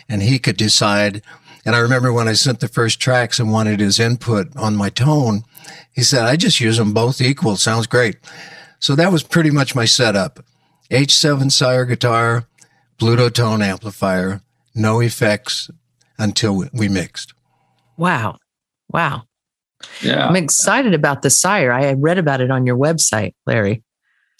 and 0.08 0.22
he 0.22 0.38
could 0.38 0.56
decide. 0.56 1.22
And 1.64 1.74
I 1.74 1.78
remember 1.78 2.12
when 2.12 2.28
I 2.28 2.34
sent 2.34 2.60
the 2.60 2.68
first 2.68 3.00
tracks 3.00 3.38
and 3.38 3.50
wanted 3.50 3.80
his 3.80 3.98
input 3.98 4.54
on 4.56 4.76
my 4.76 4.90
tone, 4.90 5.44
he 5.92 6.02
said, 6.02 6.26
"I 6.26 6.36
just 6.36 6.60
use 6.60 6.76
them 6.76 6.92
both 6.92 7.20
equal. 7.20 7.56
Sounds 7.56 7.86
great." 7.86 8.16
So 8.78 8.94
that 8.94 9.10
was 9.10 9.22
pretty 9.22 9.50
much 9.50 9.74
my 9.74 9.84
setup: 9.84 10.44
H7 10.90 11.50
Sire 11.50 11.84
guitar, 11.84 12.46
Bludotone 12.98 13.64
amplifier, 13.64 14.42
no 14.74 15.00
effects 15.00 15.70
until 16.18 16.64
we 16.72 16.88
mixed. 16.88 17.32
Wow. 17.96 18.38
Wow. 18.90 19.24
Yeah. 20.02 20.26
I'm 20.26 20.36
excited 20.36 20.94
about 20.94 21.22
the 21.22 21.30
sire. 21.30 21.72
I 21.72 21.92
read 21.92 22.18
about 22.18 22.40
it 22.40 22.50
on 22.50 22.66
your 22.66 22.76
website, 22.76 23.34
Larry. 23.46 23.82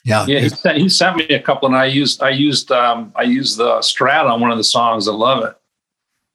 Yeah. 0.05 0.25
Yeah. 0.27 0.41
He 0.41 0.49
sent, 0.49 0.79
he 0.79 0.89
sent 0.89 1.17
me 1.17 1.25
a 1.29 1.41
couple 1.41 1.67
and 1.67 1.77
I 1.77 1.87
used, 1.87 2.23
I 2.23 2.31
used, 2.31 2.71
um, 2.71 3.13
I 3.17 3.23
used 3.23 3.59
the 3.59 3.79
strat 3.79 4.31
on 4.31 4.41
one 4.41 4.51
of 4.51 4.57
the 4.59 4.65
songs. 4.65 5.09
I 5.09 5.13
love 5.13 5.45
it. 5.45 5.57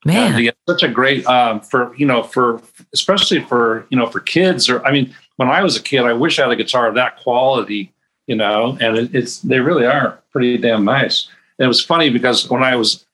Man. 0.03 0.35
And 0.35 0.53
such 0.67 0.83
a 0.83 0.87
great, 0.87 1.25
um, 1.27 1.61
for, 1.61 1.95
you 1.95 2.05
know, 2.05 2.23
for, 2.23 2.61
especially 2.93 3.41
for, 3.41 3.85
you 3.89 3.97
know, 3.97 4.07
for 4.07 4.19
kids 4.19 4.69
or, 4.69 4.83
I 4.85 4.91
mean, 4.91 5.13
when 5.37 5.49
I 5.49 5.63
was 5.63 5.77
a 5.77 5.81
kid, 5.81 6.01
I 6.01 6.13
wish 6.13 6.37
I 6.37 6.43
had 6.43 6.51
a 6.51 6.55
guitar 6.55 6.87
of 6.87 6.95
that 6.95 7.17
quality, 7.17 7.93
you 8.27 8.35
know, 8.35 8.77
and 8.81 8.97
it, 8.97 9.15
it's, 9.15 9.39
they 9.39 9.59
really 9.59 9.85
are 9.85 10.19
pretty 10.31 10.57
damn 10.57 10.85
nice 10.85 11.27
And 11.57 11.65
it 11.65 11.67
was 11.67 11.83
funny 11.83 12.09
because 12.09 12.49
when 12.49 12.63
I 12.63 12.75
was 12.75 13.05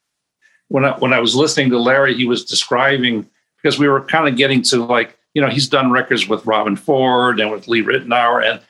when 0.69 0.85
I, 0.85 0.97
when 0.97 1.13
I 1.13 1.19
was 1.19 1.35
listening 1.35 1.69
to 1.69 1.79
Larry, 1.79 2.13
he 2.15 2.25
was 2.25 2.43
describing 2.43 3.29
because 3.67 3.77
we 3.77 3.89
were 3.89 3.99
kind 3.99 4.29
of 4.29 4.37
getting 4.37 4.61
to 4.61 4.85
like 4.85 5.17
you 5.33 5.41
know 5.41 5.49
he's 5.49 5.67
done 5.67 5.91
records 5.91 6.29
with 6.29 6.41
Robben 6.43 6.79
Ford 6.79 7.41
and 7.41 7.51
with 7.51 7.67
Lee 7.67 7.83
Ritenour, 7.83 8.61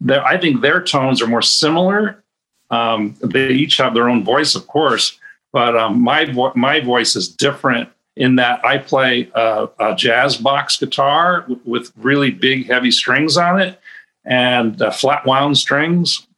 and 0.00 0.20
I 0.22 0.38
think 0.38 0.60
their 0.60 0.80
tones 0.80 1.20
are 1.20 1.26
more 1.26 1.42
similar. 1.42 2.22
Um, 2.70 3.16
they 3.20 3.48
each 3.48 3.78
have 3.78 3.94
their 3.94 4.08
own 4.08 4.22
voice, 4.22 4.54
of 4.54 4.68
course, 4.68 5.18
but 5.52 5.76
um, 5.76 6.00
my 6.00 6.26
vo- 6.26 6.52
my 6.54 6.78
voice 6.78 7.16
is 7.16 7.28
different 7.28 7.88
in 8.16 8.36
that 8.36 8.64
I 8.64 8.78
play 8.78 9.28
a, 9.34 9.68
a 9.80 9.96
jazz 9.96 10.36
box 10.36 10.76
guitar 10.76 11.40
w- 11.40 11.60
with 11.64 11.90
really 11.96 12.30
big, 12.30 12.68
heavy 12.68 12.92
strings 12.92 13.36
on 13.36 13.60
it 13.60 13.80
and 14.24 14.80
uh, 14.80 14.92
flat 14.92 15.26
wound 15.26 15.58
strings, 15.58 16.28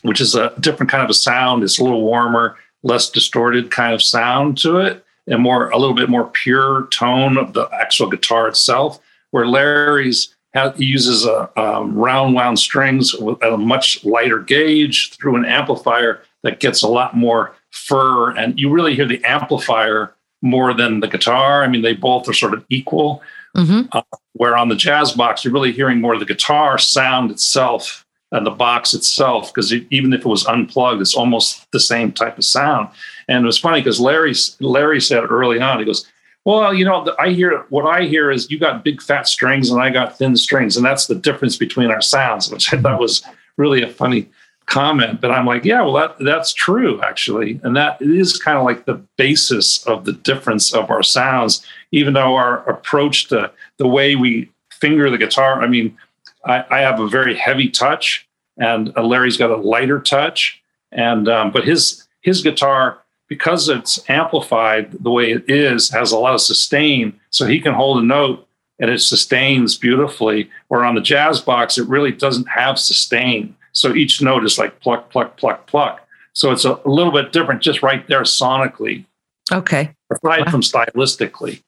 which 0.00 0.22
is 0.22 0.34
a 0.34 0.54
different 0.58 0.90
kind 0.90 1.04
of 1.04 1.10
a 1.10 1.14
sound. 1.14 1.62
It's 1.62 1.78
a 1.78 1.84
little 1.84 2.00
warmer, 2.00 2.56
less 2.82 3.10
distorted 3.10 3.70
kind 3.70 3.92
of 3.92 4.00
sound 4.00 4.56
to 4.58 4.78
it, 4.78 5.04
and 5.28 5.42
more 5.42 5.70
a 5.70 5.78
little 5.78 5.94
bit 5.94 6.08
more 6.08 6.28
pure 6.28 6.88
tone 6.90 7.36
of 7.36 7.52
the 7.52 7.68
actual 7.72 8.08
guitar 8.08 8.48
itself. 8.48 9.00
Where 9.30 9.46
Larry's 9.46 10.34
he 10.76 10.84
uses 10.84 11.24
a 11.24 11.50
um, 11.60 11.94
round 11.94 12.34
wound 12.34 12.58
strings 12.58 13.14
with 13.14 13.42
a 13.44 13.56
much 13.56 14.04
lighter 14.04 14.40
gauge 14.40 15.12
through 15.12 15.36
an 15.36 15.44
amplifier 15.44 16.22
that 16.42 16.58
gets 16.58 16.82
a 16.82 16.88
lot 16.88 17.16
more 17.16 17.54
fur, 17.70 18.30
and 18.30 18.58
you 18.58 18.70
really 18.70 18.94
hear 18.94 19.06
the 19.06 19.22
amplifier 19.24 20.14
more 20.40 20.72
than 20.72 21.00
the 21.00 21.08
guitar. 21.08 21.62
I 21.62 21.68
mean, 21.68 21.82
they 21.82 21.94
both 21.94 22.28
are 22.28 22.32
sort 22.32 22.54
of 22.54 22.64
equal. 22.68 23.22
Mm-hmm. 23.56 23.88
Uh, 23.92 24.02
where 24.34 24.56
on 24.56 24.68
the 24.68 24.76
jazz 24.76 25.12
box, 25.12 25.44
you're 25.44 25.52
really 25.52 25.72
hearing 25.72 26.00
more 26.00 26.14
of 26.14 26.20
the 26.20 26.26
guitar 26.26 26.78
sound 26.78 27.30
itself 27.30 28.06
and 28.30 28.46
the 28.46 28.50
box 28.50 28.94
itself, 28.94 29.52
because 29.52 29.72
even 29.72 30.12
if 30.12 30.20
it 30.20 30.26
was 30.26 30.46
unplugged, 30.46 31.00
it's 31.00 31.14
almost 31.14 31.66
the 31.72 31.80
same 31.80 32.12
type 32.12 32.38
of 32.38 32.44
sound. 32.44 32.88
And 33.28 33.44
it 33.44 33.46
was 33.46 33.58
funny 33.58 33.80
because 33.80 34.00
Larry 34.00 34.34
Larry 34.60 35.00
said 35.00 35.30
early 35.30 35.60
on, 35.60 35.78
he 35.78 35.84
goes, 35.84 36.06
"Well, 36.44 36.72
you 36.72 36.84
know, 36.84 37.14
I 37.18 37.30
hear 37.30 37.64
what 37.68 37.86
I 37.86 38.04
hear 38.04 38.30
is 38.30 38.50
you 38.50 38.58
got 38.58 38.84
big 38.84 39.02
fat 39.02 39.28
strings 39.28 39.70
and 39.70 39.80
I 39.80 39.90
got 39.90 40.16
thin 40.16 40.36
strings, 40.36 40.76
and 40.76 40.84
that's 40.84 41.06
the 41.06 41.14
difference 41.14 41.56
between 41.56 41.90
our 41.90 42.00
sounds," 42.00 42.50
which 42.50 42.72
I 42.72 42.80
thought 42.80 43.00
was 43.00 43.22
really 43.56 43.82
a 43.82 43.88
funny 43.88 44.28
comment. 44.68 45.20
But 45.20 45.30
i'm 45.30 45.46
like 45.46 45.64
yeah 45.64 45.82
well 45.82 45.94
that 45.94 46.16
that's 46.20 46.52
true 46.52 47.00
actually. 47.02 47.58
And 47.62 47.74
that 47.76 48.00
is 48.00 48.38
kind 48.38 48.58
of 48.58 48.64
like 48.64 48.84
the 48.84 49.02
basis 49.16 49.84
of 49.86 50.04
the 50.04 50.12
difference 50.12 50.74
of 50.74 50.90
our 50.90 51.02
sounds 51.02 51.66
even 51.90 52.12
though 52.12 52.34
our 52.36 52.68
approach 52.68 53.28
to 53.28 53.50
the 53.78 53.88
way 53.88 54.14
we 54.14 54.50
finger 54.70 55.10
the 55.10 55.18
guitar 55.18 55.62
i 55.62 55.66
mean 55.66 55.96
i, 56.44 56.64
I 56.70 56.80
have 56.80 57.00
a 57.00 57.08
very 57.08 57.34
heavy 57.34 57.68
touch 57.68 58.28
and 58.58 58.92
uh, 58.96 59.02
larry's 59.02 59.36
got 59.36 59.50
a 59.50 59.56
lighter 59.56 60.00
touch 60.00 60.62
and 60.92 61.28
um, 61.28 61.50
but 61.50 61.64
his 61.64 62.06
his 62.20 62.42
guitar 62.42 62.98
because 63.28 63.68
it's 63.68 63.98
amplified 64.08 64.90
the 64.92 65.10
way 65.10 65.30
it 65.30 65.44
is 65.48 65.90
has 65.90 66.12
a 66.12 66.18
lot 66.18 66.34
of 66.34 66.40
sustain 66.40 67.18
so 67.30 67.46
he 67.46 67.60
can 67.60 67.74
hold 67.74 68.02
a 68.02 68.06
note 68.06 68.46
and 68.80 68.90
it 68.90 69.00
sustains 69.00 69.76
beautifully 69.76 70.50
or 70.68 70.84
on 70.84 70.94
the 70.94 71.00
jazz 71.00 71.40
box 71.40 71.78
it 71.78 71.86
really 71.88 72.12
doesn't 72.12 72.48
have 72.48 72.78
sustain 72.78 73.54
so 73.78 73.94
each 73.94 74.20
note 74.20 74.44
is 74.44 74.58
like 74.58 74.80
pluck, 74.80 75.10
pluck, 75.10 75.36
pluck, 75.36 75.66
pluck. 75.66 76.06
So 76.32 76.50
it's 76.50 76.64
a, 76.64 76.80
a 76.84 76.88
little 76.88 77.12
bit 77.12 77.32
different 77.32 77.62
just 77.62 77.82
right 77.82 78.06
there 78.08 78.22
sonically. 78.22 79.04
Okay. 79.52 79.94
Aside 80.10 80.46
wow. 80.46 80.50
from 80.50 80.62
stylistically. 80.62 81.62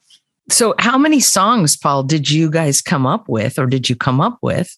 So 0.48 0.74
how 0.78 0.98
many 0.98 1.20
songs, 1.20 1.76
Paul, 1.76 2.02
did 2.02 2.28
you 2.28 2.50
guys 2.50 2.82
come 2.82 3.06
up 3.06 3.28
with 3.28 3.58
or 3.58 3.66
did 3.66 3.88
you 3.88 3.94
come 3.94 4.20
up 4.20 4.38
with? 4.42 4.76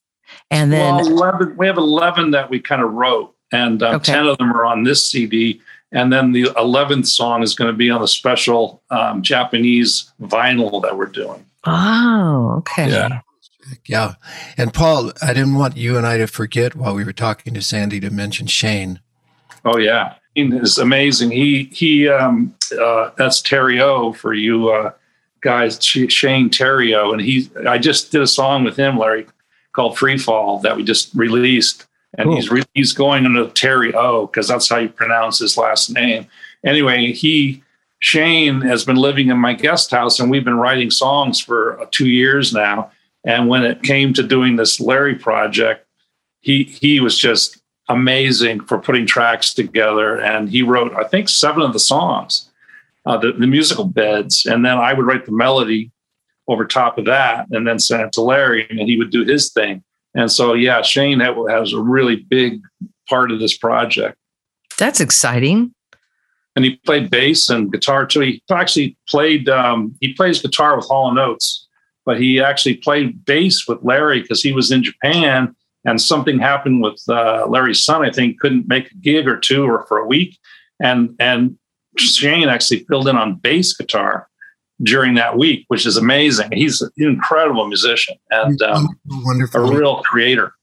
And 0.51 0.71
then 0.71 0.97
well, 0.97 1.07
11, 1.07 1.57
we 1.57 1.67
have 1.67 1.79
11 1.79 2.33
that 2.33 2.51
we 2.51 2.61
kind 2.61 2.83
of 2.83 2.93
wrote 2.93 3.35
and 3.51 3.83
um, 3.83 3.97
okay. 3.97 4.12
10 4.12 4.27
of 4.27 4.39
them 4.39 4.53
are 4.53 4.67
on 4.67 4.83
this 4.83 5.07
CD. 5.07 5.61
And 5.92 6.12
then 6.12 6.32
the 6.32 6.44
11th 6.44 7.06
song 7.06 7.42
is 7.42 7.54
going 7.54 7.70
to 7.70 7.76
be 7.76 7.90
on 7.90 8.02
a 8.02 8.08
special 8.08 8.82
um, 8.90 9.22
Japanese 9.22 10.11
vinyl 10.22 10.82
that 10.82 10.96
we're 10.96 11.06
doing. 11.06 11.44
Oh, 11.64 12.54
okay. 12.58 12.90
Yeah. 12.90 13.20
Yeah. 13.87 14.14
And 14.56 14.72
Paul, 14.75 15.12
I 15.22 15.32
didn't 15.32 15.54
want 15.54 15.76
you 15.76 15.96
and 15.96 16.06
I 16.06 16.16
to 16.18 16.26
forget 16.26 16.75
while 16.75 16.94
we 16.94 17.04
were 17.04 17.12
talking 17.12 17.54
to 17.54 17.62
Sandy 17.62 18.00
to 18.00 18.11
mention 18.11 18.46
Shane. 18.46 19.00
Oh 19.64 19.78
yeah. 19.78 20.14
It's 20.34 20.78
amazing. 20.78 21.30
He 21.30 21.64
he 21.72 22.08
um 22.08 22.54
uh 22.78 23.11
that's 23.16 23.40
Theriot 23.40 24.16
for 24.16 24.34
you 24.34 24.70
uh 24.70 24.92
guys 25.40 25.82
Shane 25.82 26.50
Theriot 26.50 27.12
and 27.12 27.20
he 27.20 27.50
I 27.66 27.78
just 27.78 28.11
did 28.11 28.22
a 28.22 28.26
song 28.26 28.64
with 28.64 28.76
him 28.76 28.99
Larry 28.99 29.26
called 29.72 29.96
Free 29.96 30.18
Fall 30.18 30.58
that 30.61 30.76
we 30.76 30.84
just 30.84 31.14
released 31.14 31.87
and 32.19 32.26
cool. 32.26 32.37
he's 32.37 32.50
re- 32.50 32.64
he's 32.75 32.92
going 32.92 33.25
under 33.26 33.47
Theriault 33.47 34.33
because 34.33 34.49
that's 34.49 34.69
how 34.69 34.78
you 34.78 34.88
pronounce 34.88 35.38
his 35.38 35.57
last 35.57 35.90
name. 35.90 36.26
Anyway, 36.64 37.12
he 37.12 37.62
Shane 38.00 38.61
has 38.62 38.85
been 38.85 38.97
living 38.97 39.28
in 39.28 39.38
my 39.38 39.54
guest 39.54 39.90
house 39.90 40.19
and 40.19 40.31
we've 40.31 40.45
been 40.45 40.59
writing 40.59 40.90
songs 40.90 41.40
for 41.40 41.81
uh, 41.81 41.87
2 41.90 42.09
years 42.09 42.52
now 42.52 42.90
and 43.25 43.49
when 43.49 43.64
it 43.64 43.83
came 43.83 44.12
to 44.14 44.23
doing 44.23 44.57
this 44.57 44.81
Larry 44.81 45.14
project, 45.14 45.87
he 46.40 46.64
he 46.64 47.00
was 47.00 47.16
just 47.16 47.59
amazing 47.88 48.61
for 48.61 48.78
putting 48.78 49.07
tracks 49.07 49.54
together. 49.54 50.21
And 50.21 50.49
he 50.49 50.62
wrote, 50.62 50.95
I 50.95 51.04
think, 51.04 51.28
seven 51.28 51.62
of 51.62 51.73
the 51.73 51.78
songs, 51.78 52.50
uh, 53.07 53.19
the, 53.19 53.33
the 53.33 53.47
musical 53.47 53.85
beds. 53.85 54.47
And 54.47 54.64
then 54.64 54.78
I 54.78 54.92
would 54.92 55.07
write 55.07 55.26
the 55.26 55.33
melody 55.33 55.90
over 56.49 56.64
top 56.64 56.99
of 56.99 57.04
that 57.04 57.47
and 57.50 57.66
then 57.66 57.78
send 57.78 58.02
it 58.02 58.12
to 58.12 58.21
Larry 58.21 58.66
and 58.69 58.81
he 58.81 58.99
would 58.99 59.11
do 59.11 59.25
his 59.25 59.52
thing. 59.52 59.85
And 60.14 60.31
so, 60.31 60.54
yeah, 60.54 60.83
Shane 60.83 61.21
has 61.21 61.73
a 61.73 61.81
really 61.81 62.16
big 62.16 62.61
part 63.09 63.31
of 63.31 63.38
this 63.40 63.57
project. 63.57 64.16
That's 64.78 65.00
exciting. 65.00 65.73
And 66.54 66.64
he 66.64 66.76
played 66.85 67.11
bass 67.11 67.49
and 67.49 67.73
guitar 67.73 68.04
too. 68.04 68.21
He 68.21 68.42
actually 68.50 68.97
played, 69.09 69.49
um, 69.49 69.95
he 70.00 70.12
plays 70.12 70.42
guitar 70.42 70.76
with 70.76 70.87
Hall 70.87 71.09
and 71.09 71.19
Oates 71.19 71.66
but 72.04 72.21
he 72.21 72.40
actually 72.40 72.76
played 72.76 73.25
bass 73.25 73.66
with 73.66 73.78
Larry 73.83 74.23
because 74.23 74.42
he 74.42 74.52
was 74.52 74.71
in 74.71 74.83
Japan 74.83 75.54
and 75.85 76.00
something 76.00 76.38
happened 76.38 76.83
with 76.83 77.02
uh, 77.09 77.47
Larry's 77.49 77.83
son. 77.83 78.04
I 78.04 78.11
think 78.11 78.40
couldn't 78.40 78.69
make 78.69 78.90
a 78.90 78.97
gig 78.97 79.26
or 79.26 79.38
two 79.38 79.64
or 79.64 79.85
for 79.87 79.99
a 79.99 80.07
week, 80.07 80.38
and 80.81 81.14
and 81.19 81.59
Shane 81.99 82.49
actually 82.49 82.85
filled 82.85 83.09
in 83.09 83.16
on 83.16 83.37
bass 83.37 83.75
guitar 83.75 84.28
during 84.83 85.15
that 85.15 85.37
week, 85.37 85.65
which 85.69 85.87
is 85.87 85.97
amazing. 85.97 86.51
He's 86.53 86.81
an 86.81 86.91
incredible 86.97 87.67
musician 87.67 88.17
and 88.31 88.61
um, 88.62 88.89
wonderful, 89.07 89.69
a 89.69 89.79
real 89.79 90.03
creator. 90.03 90.55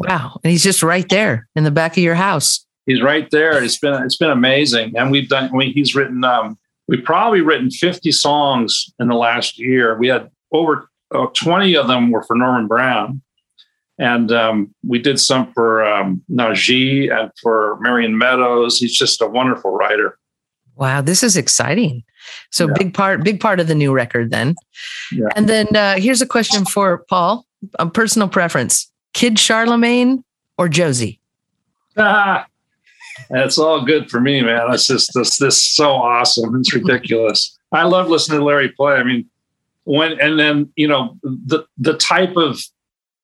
Wow, 0.00 0.38
and 0.42 0.50
he's 0.50 0.62
just 0.62 0.82
right 0.82 1.08
there 1.08 1.48
in 1.54 1.64
the 1.64 1.70
back 1.70 1.96
of 1.96 2.02
your 2.02 2.14
house. 2.14 2.64
He's 2.86 3.02
right 3.02 3.30
there. 3.30 3.62
It's 3.62 3.78
been 3.78 4.02
it's 4.02 4.16
been 4.16 4.30
amazing, 4.30 4.94
and 4.96 5.10
we've 5.10 5.28
done. 5.28 5.54
We, 5.54 5.72
he's 5.72 5.94
written. 5.94 6.24
Um, 6.24 6.58
we've 6.88 7.04
probably 7.04 7.40
written 7.40 7.70
fifty 7.70 8.12
songs 8.12 8.92
in 8.98 9.08
the 9.08 9.14
last 9.14 9.58
year. 9.58 9.96
We 9.98 10.08
had 10.08 10.30
over 10.52 10.88
uh, 11.14 11.26
20 11.34 11.76
of 11.76 11.88
them 11.88 12.10
were 12.10 12.22
for 12.22 12.36
Norman 12.36 12.66
Brown. 12.66 13.22
And 13.98 14.30
um, 14.30 14.74
we 14.86 15.00
did 15.00 15.18
some 15.18 15.52
for 15.52 15.84
um, 15.84 16.22
Najee 16.30 17.12
and 17.12 17.32
for 17.42 17.78
Marion 17.80 18.16
Meadows. 18.16 18.78
He's 18.78 18.96
just 18.96 19.20
a 19.20 19.26
wonderful 19.26 19.72
writer. 19.72 20.18
Wow, 20.76 21.00
this 21.00 21.24
is 21.24 21.36
exciting. 21.36 22.04
So 22.50 22.66
yeah. 22.66 22.74
big 22.76 22.94
part, 22.94 23.24
big 23.24 23.40
part 23.40 23.60
of 23.60 23.68
the 23.68 23.74
new 23.74 23.92
record 23.92 24.30
then. 24.30 24.54
Yeah. 25.12 25.28
And 25.36 25.48
then 25.48 25.74
uh, 25.74 25.96
here's 25.96 26.22
a 26.22 26.26
question 26.26 26.64
for 26.64 27.04
Paul: 27.08 27.46
a 27.78 27.88
personal 27.88 28.28
preference: 28.28 28.90
Kid 29.14 29.38
Charlemagne 29.38 30.24
or 30.56 30.68
Josie? 30.68 31.20
Ah, 31.96 32.46
that's 33.30 33.58
all 33.58 33.84
good 33.84 34.10
for 34.10 34.20
me, 34.20 34.42
man. 34.42 34.72
It's 34.72 34.86
just 34.86 35.10
this 35.14 35.38
this 35.38 35.62
so 35.62 35.90
awesome. 35.90 36.56
It's 36.56 36.74
ridiculous. 36.74 37.56
I 37.72 37.84
love 37.84 38.08
listening 38.08 38.38
to 38.38 38.44
Larry 38.44 38.70
play. 38.70 38.94
I 38.94 39.02
mean, 39.02 39.28
when 39.88 40.20
and 40.20 40.38
then 40.38 40.70
you 40.76 40.86
know 40.86 41.16
the 41.22 41.64
the 41.78 41.96
type 41.96 42.36
of 42.36 42.60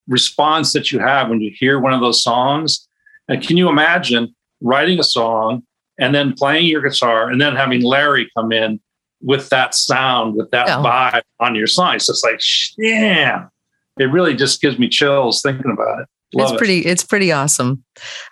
response 0.09 0.73
that 0.73 0.91
you 0.91 0.99
have 0.99 1.29
when 1.29 1.41
you 1.43 1.53
hear 1.55 1.79
one 1.79 1.93
of 1.93 2.01
those 2.01 2.23
songs 2.23 2.89
and 3.29 3.43
can 3.43 3.59
you 3.59 3.69
imagine 3.69 4.35
writing 4.63 4.99
a 4.99 5.05
song 5.05 5.63
and 5.99 6.15
then 6.15 6.33
playing 6.33 6.67
your 6.67 6.83
guitar 6.83 7.29
and 7.29 7.41
then 7.41 7.55
having 7.55 7.83
larry 7.83 8.31
come 8.37 8.51
in 8.51 8.81
with 9.25 9.49
that 9.49 9.75
sound 9.75 10.35
with 10.37 10.51
that 10.51 10.69
vibe 10.69 11.23
on 11.41 11.55
your 11.55 11.67
song. 11.67 11.95
It's 11.97 12.07
just 12.07 12.25
like 12.25 12.41
yeah 12.79 13.47
it 13.99 14.07
really 14.07 14.35
just 14.35 14.61
gives 14.61 14.79
me 14.79 14.89
chills 14.89 15.41
thinking 15.41 15.71
about 15.71 16.01
it 16.01 16.09
Love 16.35 16.51
it's 16.51 16.59
pretty. 16.59 16.79
It. 16.81 16.87
It's 16.87 17.05
pretty 17.05 17.33
awesome. 17.33 17.85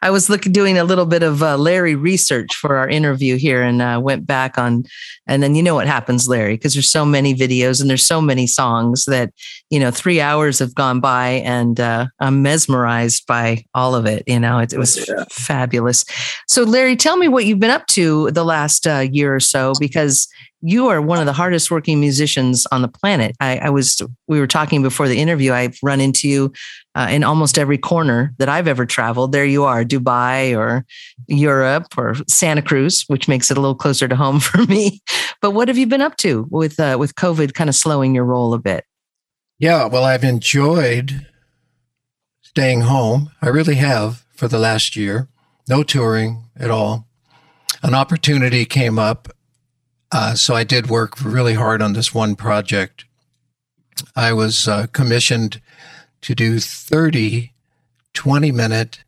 I 0.03 0.11
was 0.11 0.29
looking, 0.29 0.53
doing 0.53 0.77
a 0.77 0.85
little 0.85 1.07
bit 1.07 1.23
of 1.23 1.43
uh, 1.43 1.57
Larry 1.57 1.95
research 1.95 2.55
for 2.55 2.77
our 2.77 2.89
interview 2.89 3.37
here, 3.37 3.63
and 3.63 3.81
uh, 3.81 4.01
went 4.03 4.27
back 4.27 4.59
on. 4.59 4.85
And 5.27 5.43
then 5.43 5.55
you 5.55 5.63
know 5.63 5.75
what 5.75 5.87
happens, 5.87 6.29
Larry, 6.29 6.55
because 6.55 6.75
there's 6.75 6.89
so 6.89 7.05
many 7.05 7.35
videos 7.35 7.81
and 7.81 7.89
there's 7.89 8.05
so 8.05 8.21
many 8.21 8.47
songs 8.47 9.05
that 9.05 9.33
you 9.71 9.79
know 9.79 9.91
three 9.91 10.21
hours 10.21 10.59
have 10.59 10.75
gone 10.75 11.01
by, 11.01 11.29
and 11.45 11.79
uh, 11.79 12.07
I'm 12.21 12.43
mesmerized 12.43 13.27
by 13.27 13.65
all 13.75 13.95
of 13.95 14.07
it. 14.07 14.25
You 14.27 14.41
know, 14.41 14.59
it, 14.59 14.73
it 14.73 14.79
was 14.79 15.09
yeah. 15.09 15.25
fabulous. 15.31 16.05
So, 16.49 16.63
Larry, 16.65 16.97
tell 16.97 17.17
me 17.17 17.29
what 17.29 17.47
you've 17.47 17.61
been 17.61 17.71
up 17.71 17.87
to 17.89 18.31
the 18.31 18.45
last 18.45 18.87
uh, 18.87 19.07
year 19.11 19.35
or 19.35 19.41
so, 19.41 19.75
because 19.79 20.29
you 20.63 20.89
are 20.89 21.03
one 21.03 21.19
of 21.19 21.27
the 21.27 21.33
hardest 21.33 21.71
working 21.71 22.01
musicians 22.01 22.67
on 22.71 22.83
the 22.83 22.89
planet. 22.89 23.37
I, 23.41 23.59
I 23.59 23.71
was, 23.71 24.01
we 24.29 24.39
were 24.39 24.47
talking 24.47 24.81
before 24.81 25.09
the 25.09 25.19
interview. 25.19 25.53
I've 25.53 25.77
run 25.83 26.01
into 26.01 26.29
you 26.29 26.53
uh, 26.95 27.09
in 27.11 27.25
almost 27.25 27.59
every 27.59 27.79
corner 27.79 28.35
that 28.39 28.49
I've 28.49 28.69
ever 28.69 28.87
traveled. 28.87 29.33
There 29.33 29.45
you 29.45 29.65
are, 29.65 29.85
Dubai 29.85 30.57
or 30.57 30.85
Europe 31.27 31.87
or 31.97 32.15
Santa 32.29 32.63
Cruz, 32.63 33.05
which 33.09 33.29
makes 33.29 33.51
it 33.51 33.57
a 33.57 33.61
little 33.61 33.75
closer 33.75 34.09
to 34.09 34.17
home 34.17 34.41
for 34.41 34.65
me. 34.67 35.03
But 35.41 35.53
what 35.53 35.69
have 35.69 35.79
you 35.79 35.87
been 35.87 36.03
up 36.03 36.17
to 36.19 36.47
with 36.51 36.79
uh, 36.79 36.97
with 36.99 37.15
COVID 37.15 37.55
kind 37.55 37.71
of 37.71 37.77
slowing 37.77 38.15
your 38.15 38.25
role 38.25 38.55
a 38.55 38.59
bit? 38.59 38.85
Yeah, 39.59 39.87
well, 39.87 40.05
I've 40.05 40.25
enjoyed 40.25 41.27
staying 42.43 42.83
home. 42.83 43.31
I 43.41 43.49
really 43.49 43.77
have 43.77 44.25
for 44.35 44.49
the 44.49 44.59
last 44.59 44.97
year. 44.97 45.29
No 45.69 45.83
touring 45.83 46.45
at 46.57 46.71
all. 46.71 47.07
An 47.83 47.95
opportunity 47.95 48.65
came 48.65 48.99
up 48.99 49.29
uh, 50.13 50.35
so 50.35 50.55
I 50.55 50.63
did 50.63 50.91
work 50.91 51.25
really 51.25 51.55
hard 51.55 51.81
on 51.81 51.95
this 51.95 52.15
one 52.15 52.37
project. 52.37 53.07
I 54.15 54.35
was 54.35 54.69
uh, 54.69 54.87
commissioned 54.93 55.61
to 56.23 56.35
do 56.35 56.59
30 56.59 57.53
20 58.15 58.53
minute 58.53 59.05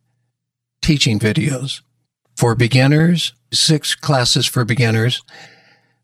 teaching 0.83 1.19
videos 1.19 1.81
for 2.37 2.55
beginners, 2.55 3.33
six 3.53 3.95
classes 3.95 4.47
for 4.47 4.65
beginners, 4.65 5.23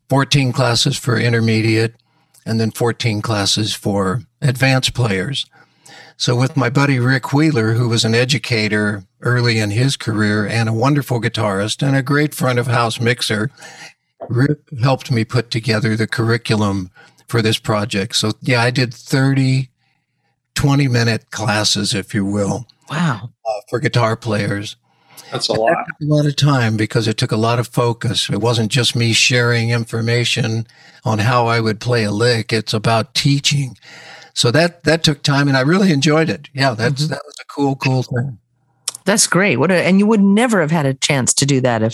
14 0.09 0.51
classes 0.51 0.97
for 0.97 1.17
intermediate, 1.17 1.95
and 2.45 2.59
then 2.59 2.71
14 2.71 3.21
classes 3.21 3.73
for 3.73 4.21
advanced 4.41 4.93
players. 4.93 5.45
So 6.17 6.35
with 6.35 6.55
my 6.55 6.69
buddy 6.69 6.99
Rick 6.99 7.33
Wheeler, 7.33 7.73
who 7.73 7.89
was 7.89 8.05
an 8.05 8.13
educator 8.13 9.03
early 9.21 9.59
in 9.59 9.71
his 9.71 9.97
career 9.97 10.47
and 10.47 10.69
a 10.69 10.73
wonderful 10.73 11.19
guitarist 11.19 11.85
and 11.85 11.95
a 11.95 12.03
great 12.03 12.35
front 12.35 12.59
of 12.59 12.67
house 12.67 12.99
mixer, 12.99 13.49
Rick 14.29 14.59
helped 14.81 15.11
me 15.11 15.25
put 15.25 15.49
together 15.49 15.95
the 15.95 16.07
curriculum 16.07 16.91
for 17.27 17.41
this 17.41 17.57
project. 17.57 18.15
So 18.15 18.33
yeah, 18.41 18.61
I 18.61 18.69
did 18.69 18.93
30 18.93 19.70
20 20.61 20.87
minute 20.87 21.31
classes, 21.31 21.95
if 21.95 22.13
you 22.13 22.23
will. 22.23 22.67
Wow. 22.87 23.31
Uh, 23.43 23.61
for 23.67 23.79
guitar 23.79 24.15
players. 24.15 24.75
That's 25.31 25.47
a 25.47 25.53
lot. 25.53 25.71
That 25.71 26.05
a 26.05 26.07
lot 26.07 26.25
of 26.27 26.35
time 26.35 26.77
because 26.77 27.07
it 27.07 27.17
took 27.17 27.31
a 27.31 27.37
lot 27.37 27.57
of 27.57 27.67
focus. 27.67 28.29
It 28.29 28.41
wasn't 28.41 28.71
just 28.71 28.95
me 28.95 29.11
sharing 29.13 29.71
information 29.71 30.67
on 31.03 31.17
how 31.17 31.47
I 31.47 31.61
would 31.61 31.79
play 31.79 32.03
a 32.03 32.11
lick. 32.11 32.53
It's 32.53 32.75
about 32.75 33.15
teaching. 33.15 33.75
So 34.35 34.51
that 34.51 34.83
that 34.83 35.03
took 35.03 35.23
time 35.23 35.47
and 35.47 35.57
I 35.57 35.61
really 35.61 35.91
enjoyed 35.91 36.29
it. 36.29 36.47
Yeah, 36.53 36.75
that's 36.75 37.03
mm-hmm. 37.03 37.13
that 37.13 37.23
was 37.25 37.35
a 37.41 37.45
cool, 37.45 37.75
cool 37.75 38.03
thing. 38.03 38.37
That's 39.05 39.25
great. 39.25 39.57
What 39.57 39.71
a, 39.71 39.75
and 39.75 39.97
you 39.97 40.05
would 40.05 40.21
never 40.21 40.61
have 40.61 40.69
had 40.69 40.85
a 40.85 40.93
chance 40.93 41.33
to 41.35 41.45
do 41.47 41.59
that 41.61 41.81
if 41.81 41.93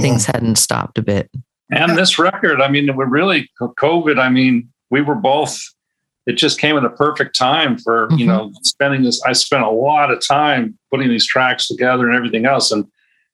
things 0.00 0.26
hadn't 0.26 0.56
stopped 0.56 0.98
a 0.98 1.02
bit. 1.02 1.30
And 1.70 1.98
this 1.98 2.16
record, 2.16 2.60
I 2.60 2.68
mean, 2.68 2.94
we're 2.94 3.08
really 3.08 3.50
COVID. 3.60 4.20
I 4.20 4.28
mean, 4.28 4.68
we 4.88 5.00
were 5.00 5.16
both. 5.16 5.58
It 6.28 6.36
just 6.36 6.60
came 6.60 6.76
at 6.76 6.84
a 6.84 6.90
perfect 6.90 7.34
time 7.34 7.78
for 7.78 8.06
mm-hmm. 8.06 8.18
you 8.18 8.26
know 8.26 8.52
spending 8.62 9.02
this. 9.02 9.22
I 9.22 9.32
spent 9.32 9.64
a 9.64 9.70
lot 9.70 10.10
of 10.10 10.20
time 10.20 10.78
putting 10.90 11.08
these 11.08 11.26
tracks 11.26 11.66
together 11.66 12.06
and 12.06 12.14
everything 12.14 12.44
else, 12.44 12.70
and 12.70 12.86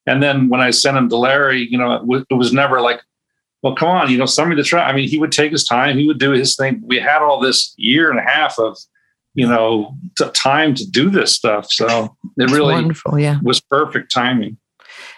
and 0.06 0.22
then 0.22 0.48
when 0.48 0.60
I 0.60 0.70
sent 0.70 0.96
him 0.96 1.08
to 1.08 1.16
Larry, 1.16 1.66
you 1.68 1.76
know, 1.76 1.94
it, 1.94 2.00
w- 2.00 2.24
it 2.30 2.34
was 2.34 2.52
never 2.52 2.80
like, 2.80 3.00
well, 3.62 3.74
come 3.74 3.88
on, 3.88 4.10
you 4.12 4.16
know, 4.16 4.26
send 4.26 4.48
me 4.48 4.54
the 4.54 4.62
track. 4.62 4.88
I 4.88 4.94
mean, 4.94 5.08
he 5.08 5.18
would 5.18 5.32
take 5.32 5.50
his 5.50 5.64
time. 5.64 5.98
He 5.98 6.06
would 6.06 6.20
do 6.20 6.30
his 6.30 6.54
thing. 6.54 6.82
We 6.84 7.00
had 7.00 7.20
all 7.20 7.40
this 7.40 7.74
year 7.76 8.10
and 8.10 8.20
a 8.20 8.22
half 8.22 8.58
of 8.60 8.78
you 9.34 9.48
know 9.48 9.96
t- 10.16 10.30
time 10.32 10.76
to 10.76 10.88
do 10.88 11.10
this 11.10 11.34
stuff, 11.34 11.72
so 11.72 12.16
it 12.38 12.48
really 12.52 12.74
wonderful. 12.74 13.18
Yeah, 13.18 13.40
was 13.42 13.60
perfect 13.60 14.12
timing 14.12 14.56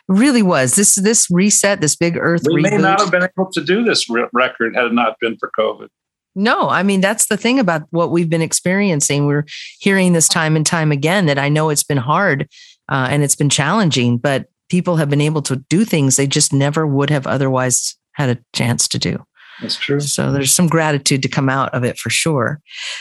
really 0.08 0.42
was 0.42 0.76
this 0.76 0.94
this 0.94 1.28
reset, 1.30 1.80
this 1.80 1.96
big 1.96 2.16
Earth. 2.16 2.42
We 2.46 2.62
reboot. 2.62 2.70
may 2.70 2.76
not 2.78 3.00
have 3.00 3.10
been 3.10 3.24
able 3.24 3.50
to 3.52 3.60
do 3.60 3.84
this 3.84 4.08
re- 4.08 4.28
record 4.32 4.76
had 4.76 4.86
it 4.86 4.92
not 4.92 5.16
been 5.20 5.36
for 5.36 5.50
COVID. 5.58 5.88
No, 6.36 6.68
I 6.68 6.82
mean 6.82 7.00
that's 7.00 7.26
the 7.26 7.36
thing 7.38 7.58
about 7.58 7.82
what 7.90 8.10
we've 8.10 8.28
been 8.28 8.42
experiencing. 8.42 9.26
We're 9.26 9.46
hearing 9.80 10.12
this 10.12 10.28
time 10.28 10.54
and 10.54 10.66
time 10.66 10.92
again 10.92 11.26
that 11.26 11.38
I 11.38 11.48
know 11.48 11.70
it's 11.70 11.82
been 11.82 11.96
hard 11.96 12.48
uh, 12.90 13.08
and 13.10 13.24
it's 13.24 13.34
been 13.34 13.48
challenging, 13.48 14.18
but 14.18 14.46
people 14.68 14.96
have 14.96 15.08
been 15.08 15.22
able 15.22 15.42
to 15.42 15.56
do 15.56 15.84
things 15.84 16.16
they 16.16 16.26
just 16.26 16.52
never 16.52 16.86
would 16.86 17.08
have 17.08 17.26
otherwise 17.26 17.96
had 18.12 18.28
a 18.28 18.38
chance 18.52 18.86
to 18.88 18.98
do. 18.98 19.24
That's 19.60 19.76
true. 19.76 20.00
So 20.00 20.32
there's 20.32 20.52
some 20.52 20.66
gratitude 20.66 21.22
to 21.22 21.28
come 21.28 21.48
out 21.48 21.72
of 21.72 21.82
it 21.82 21.98
for 21.98 22.10
sure. 22.10 22.60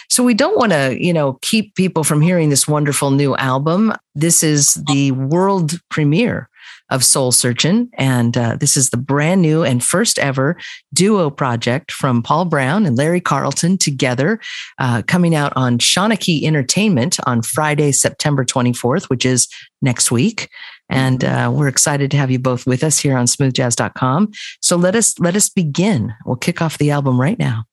So 0.09 0.23
we 0.23 0.33
don't 0.33 0.57
want 0.57 0.71
to, 0.71 0.97
you 0.97 1.11
know, 1.11 1.37
keep 1.41 1.75
people 1.75 2.05
from 2.05 2.21
hearing 2.21 2.49
this 2.49 2.67
wonderful 2.67 3.11
new 3.11 3.35
album. 3.35 3.93
This 4.13 4.41
is 4.41 4.75
the 4.87 5.11
world 5.11 5.73
premiere 5.89 6.49
of 6.89 7.03
Soul 7.03 7.31
Searchin'. 7.31 7.89
And 7.97 8.37
uh, 8.37 8.57
this 8.59 8.77
is 8.77 8.89
the 8.89 8.97
brand 8.97 9.41
new 9.41 9.63
and 9.63 9.83
first 9.83 10.19
ever 10.19 10.57
duo 10.93 11.29
project 11.29 11.91
from 11.91 12.21
Paul 12.21 12.45
Brown 12.45 12.85
and 12.85 12.97
Larry 12.97 13.21
Carlton 13.21 13.77
together, 13.77 14.39
uh, 14.77 15.01
coming 15.07 15.35
out 15.35 15.53
on 15.55 15.77
Shanachie 15.77 16.43
Entertainment 16.43 17.17
on 17.25 17.41
Friday, 17.41 17.91
September 17.91 18.45
24th, 18.45 19.09
which 19.09 19.25
is 19.25 19.47
next 19.81 20.11
week. 20.11 20.49
And 20.89 21.23
uh, 21.23 21.51
we're 21.53 21.67
excited 21.67 22.11
to 22.11 22.17
have 22.17 22.29
you 22.29 22.39
both 22.39 22.67
with 22.67 22.83
us 22.83 22.99
here 22.99 23.17
on 23.17 23.25
smoothjazz.com. 23.25 24.31
So 24.61 24.75
let 24.75 24.95
us 24.95 25.17
let 25.19 25.35
us 25.35 25.49
begin. 25.49 26.13
We'll 26.25 26.35
kick 26.35 26.61
off 26.61 26.77
the 26.77 26.91
album 26.91 27.19
right 27.19 27.39
now. 27.39 27.65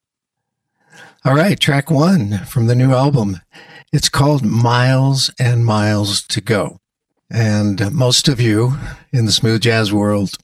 All 1.25 1.35
right, 1.35 1.59
track 1.61 1.90
one 1.90 2.38
from 2.46 2.66
the 2.66 2.75
new 2.75 2.92
album. 2.92 3.40
It's 3.92 4.09
called 4.09 4.44
Miles 4.44 5.31
and 5.38 5.64
Miles 5.64 6.22
to 6.29 6.40
Go. 6.40 6.79
And 7.33 7.90
most 7.92 8.29
of 8.29 8.42
you 8.42 8.75
in 9.11 9.25
the 9.25 9.33
smooth 9.33 9.62
jazz 9.62 9.90
world 9.90 10.37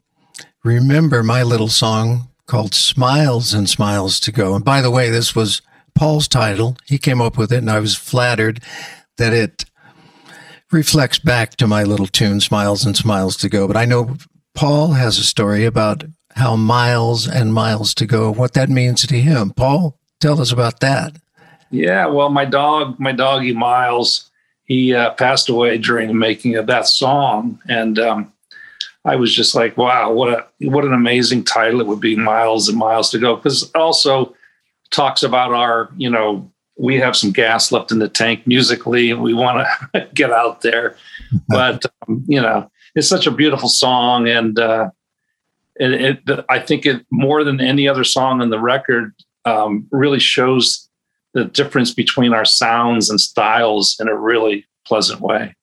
remember 0.64 1.22
my 1.22 1.42
little 1.42 1.68
song 1.68 2.30
called 2.46 2.74
Smiles 2.74 3.52
and 3.52 3.68
Smiles 3.68 4.18
to 4.20 4.32
Go. 4.32 4.54
And 4.54 4.64
by 4.64 4.80
the 4.80 4.90
way, 4.90 5.10
this 5.10 5.36
was 5.36 5.60
Paul's 5.94 6.26
title. 6.26 6.78
He 6.86 6.96
came 6.96 7.20
up 7.20 7.36
with 7.36 7.52
it, 7.52 7.58
and 7.58 7.70
I 7.70 7.78
was 7.78 7.94
flattered 7.94 8.62
that 9.18 9.34
it 9.34 9.66
reflects 10.72 11.18
back 11.18 11.56
to 11.56 11.66
my 11.66 11.84
little 11.84 12.06
tune, 12.06 12.40
Smiles 12.40 12.86
and 12.86 12.96
Smiles 12.96 13.36
to 13.38 13.50
Go. 13.50 13.66
But 13.66 13.76
I 13.76 13.84
know 13.84 14.16
Paul 14.54 14.92
has 14.92 15.18
a 15.18 15.24
story 15.24 15.66
about 15.66 16.04
how 16.36 16.56
miles 16.56 17.28
and 17.28 17.52
miles 17.52 17.92
to 17.94 18.06
go, 18.06 18.32
what 18.32 18.54
that 18.54 18.70
means 18.70 19.06
to 19.06 19.20
him. 19.20 19.50
Paul, 19.50 19.98
tell 20.20 20.40
us 20.40 20.52
about 20.52 20.80
that. 20.80 21.16
Yeah, 21.70 22.06
well, 22.06 22.30
my 22.30 22.46
dog, 22.46 22.98
my 22.98 23.12
doggy 23.12 23.52
Miles, 23.52 24.27
he 24.68 24.94
uh, 24.94 25.12
passed 25.14 25.48
away 25.48 25.78
during 25.78 26.08
the 26.08 26.14
making 26.14 26.56
of 26.56 26.66
that 26.66 26.86
song, 26.86 27.58
and 27.68 27.98
um, 27.98 28.32
I 29.04 29.16
was 29.16 29.34
just 29.34 29.54
like, 29.54 29.76
wow, 29.78 30.12
what 30.12 30.28
a 30.28 30.68
what 30.68 30.84
an 30.84 30.92
amazing 30.92 31.44
title 31.44 31.80
it 31.80 31.86
would 31.86 32.00
be, 32.00 32.14
miles 32.14 32.68
and 32.68 32.78
miles 32.78 33.10
to 33.10 33.18
go, 33.18 33.34
because 33.34 33.70
also 33.72 34.34
talks 34.90 35.22
about 35.22 35.52
our, 35.52 35.90
you 35.96 36.10
know, 36.10 36.50
we 36.76 36.96
have 36.96 37.16
some 37.16 37.32
gas 37.32 37.72
left 37.72 37.90
in 37.90 37.98
the 37.98 38.08
tank 38.08 38.46
musically, 38.46 39.10
and 39.10 39.22
we 39.22 39.32
want 39.32 39.66
to 39.94 40.08
get 40.14 40.30
out 40.30 40.60
there, 40.60 40.96
but 41.48 41.84
um, 42.06 42.22
you 42.28 42.40
know, 42.40 42.70
it's 42.94 43.08
such 43.08 43.26
a 43.26 43.30
beautiful 43.30 43.70
song, 43.70 44.28
and 44.28 44.58
uh, 44.58 44.90
it, 45.76 46.20
it, 46.28 46.44
I 46.50 46.58
think 46.58 46.84
it 46.84 47.06
more 47.10 47.42
than 47.42 47.58
any 47.58 47.88
other 47.88 48.04
song 48.04 48.42
on 48.42 48.50
the 48.50 48.60
record 48.60 49.14
um, 49.46 49.86
really 49.90 50.20
shows 50.20 50.87
the 51.38 51.44
difference 51.44 51.94
between 51.94 52.34
our 52.34 52.44
sounds 52.44 53.10
and 53.10 53.20
styles 53.20 53.96
in 54.00 54.08
a 54.08 54.16
really 54.16 54.66
pleasant 54.86 55.20
way. 55.20 55.54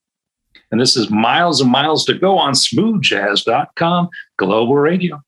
And 0.71 0.79
this 0.81 0.95
is 0.95 1.09
miles 1.09 1.61
and 1.61 1.69
miles 1.69 2.05
to 2.05 2.13
go 2.17 2.37
on 2.37 2.53
smoothjazz.com, 2.53 4.09
global 4.37 4.75
radio. 4.75 5.21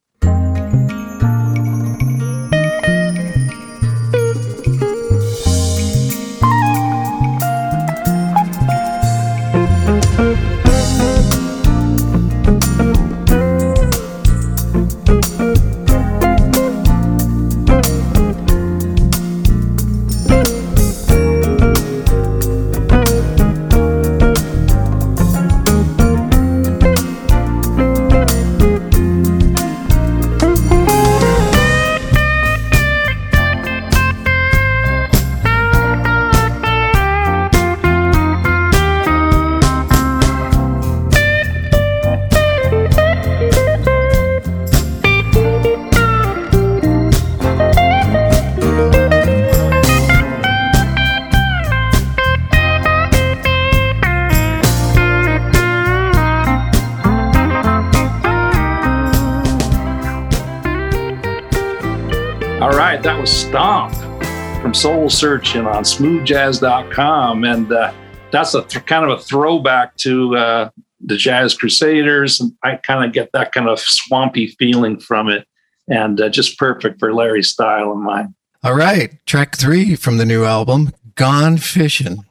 From 64.63 64.73
Soul 64.73 65.11
Searching 65.11 65.67
on 65.67 65.83
smoothjazz.com. 65.83 67.43
And 67.43 67.71
uh, 67.71 67.93
that's 68.31 68.55
a 68.55 68.63
th- 68.63 68.83
kind 68.87 69.09
of 69.09 69.19
a 69.19 69.21
throwback 69.21 69.95
to 69.97 70.35
uh, 70.35 70.69
the 70.99 71.17
Jazz 71.17 71.53
Crusaders. 71.53 72.39
And 72.39 72.51
I 72.63 72.77
kind 72.77 73.05
of 73.05 73.13
get 73.13 73.31
that 73.33 73.51
kind 73.51 73.69
of 73.69 73.79
swampy 73.79 74.47
feeling 74.47 74.99
from 74.99 75.29
it. 75.29 75.47
And 75.87 76.19
uh, 76.19 76.29
just 76.29 76.57
perfect 76.57 76.99
for 76.99 77.13
Larry's 77.13 77.49
style 77.49 77.91
and 77.91 78.01
mine. 78.01 78.33
All 78.63 78.75
right. 78.75 79.23
Track 79.27 79.55
three 79.55 79.95
from 79.95 80.17
the 80.17 80.25
new 80.25 80.43
album, 80.43 80.93
Gone 81.13 81.57
Fishing. 81.57 82.25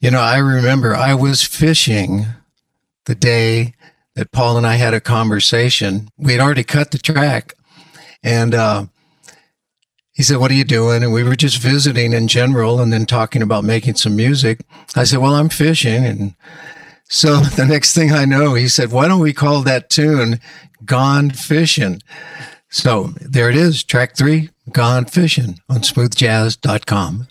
You 0.00 0.10
know, 0.10 0.20
I 0.20 0.38
remember 0.38 0.92
I 0.92 1.14
was 1.14 1.44
fishing 1.44 2.26
the 3.04 3.14
day 3.14 3.74
that 4.16 4.32
Paul 4.32 4.56
and 4.56 4.66
I 4.66 4.74
had 4.74 4.92
a 4.92 5.00
conversation. 5.00 6.08
We 6.16 6.32
had 6.32 6.40
already 6.40 6.64
cut 6.64 6.90
the 6.90 6.98
track. 6.98 7.54
And 8.24 8.56
uh, 8.56 8.86
he 10.18 10.24
said, 10.24 10.38
What 10.38 10.50
are 10.50 10.54
you 10.54 10.64
doing? 10.64 11.04
And 11.04 11.12
we 11.12 11.22
were 11.22 11.36
just 11.36 11.58
visiting 11.58 12.12
in 12.12 12.26
general 12.26 12.80
and 12.80 12.92
then 12.92 13.06
talking 13.06 13.40
about 13.40 13.62
making 13.62 13.94
some 13.94 14.16
music. 14.16 14.62
I 14.96 15.04
said, 15.04 15.20
Well, 15.20 15.36
I'm 15.36 15.48
fishing. 15.48 16.04
And 16.04 16.34
so 17.04 17.36
the 17.56 17.64
next 17.64 17.94
thing 17.94 18.12
I 18.12 18.24
know, 18.24 18.54
he 18.54 18.66
said, 18.66 18.90
Why 18.90 19.06
don't 19.06 19.20
we 19.20 19.32
call 19.32 19.62
that 19.62 19.88
tune 19.88 20.40
Gone 20.84 21.30
Fishing? 21.30 22.02
So 22.68 23.12
there 23.20 23.48
it 23.48 23.54
is, 23.54 23.84
track 23.84 24.16
three, 24.16 24.50
Gone 24.72 25.04
Fishing 25.04 25.60
on 25.68 25.82
smoothjazz.com. 25.82 27.28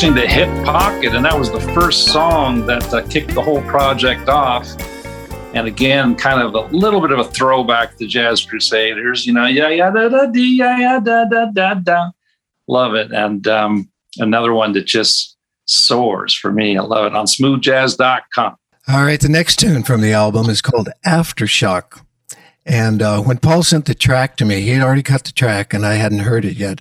listening 0.00 0.26
to 0.26 0.34
Hip 0.34 0.64
Pocket, 0.64 1.14
and 1.14 1.22
that 1.26 1.38
was 1.38 1.52
the 1.52 1.60
first 1.74 2.06
song 2.06 2.64
that 2.64 2.90
uh, 2.94 3.06
kicked 3.08 3.34
the 3.34 3.42
whole 3.42 3.60
project 3.64 4.30
off. 4.30 4.66
And 5.52 5.66
again, 5.66 6.14
kind 6.14 6.40
of 6.40 6.54
a 6.54 6.74
little 6.74 7.02
bit 7.02 7.10
of 7.10 7.18
a 7.18 7.24
throwback 7.24 7.98
to 7.98 8.06
Jazz 8.06 8.42
Crusaders, 8.42 9.26
you 9.26 9.34
know, 9.34 9.44
yeah, 9.44 9.68
yeah, 9.68 9.90
da, 9.90 10.08
da, 10.08 10.24
dee, 10.24 10.56
yeah, 10.56 10.78
yeah, 10.78 11.00
da, 11.00 11.26
da, 11.26 11.50
da, 11.52 11.74
da. 11.74 12.10
Love 12.66 12.94
it. 12.94 13.12
And 13.12 13.46
um, 13.46 13.90
another 14.16 14.54
one 14.54 14.72
that 14.72 14.86
just 14.86 15.36
soars 15.66 16.34
for 16.34 16.50
me. 16.50 16.78
I 16.78 16.80
love 16.80 17.04
it 17.04 17.14
on 17.14 17.26
smoothjazz.com. 17.26 18.56
All 18.88 19.04
right. 19.04 19.20
The 19.20 19.28
next 19.28 19.56
tune 19.56 19.82
from 19.82 20.00
the 20.00 20.14
album 20.14 20.48
is 20.48 20.62
called 20.62 20.88
Aftershock. 21.04 22.02
And 22.64 23.02
uh, 23.02 23.20
when 23.20 23.36
Paul 23.36 23.64
sent 23.64 23.84
the 23.84 23.94
track 23.94 24.38
to 24.38 24.46
me, 24.46 24.62
he 24.62 24.70
had 24.70 24.82
already 24.82 25.02
cut 25.02 25.24
the 25.24 25.32
track 25.32 25.74
and 25.74 25.84
I 25.84 25.96
hadn't 25.96 26.20
heard 26.20 26.46
it 26.46 26.56
yet 26.56 26.80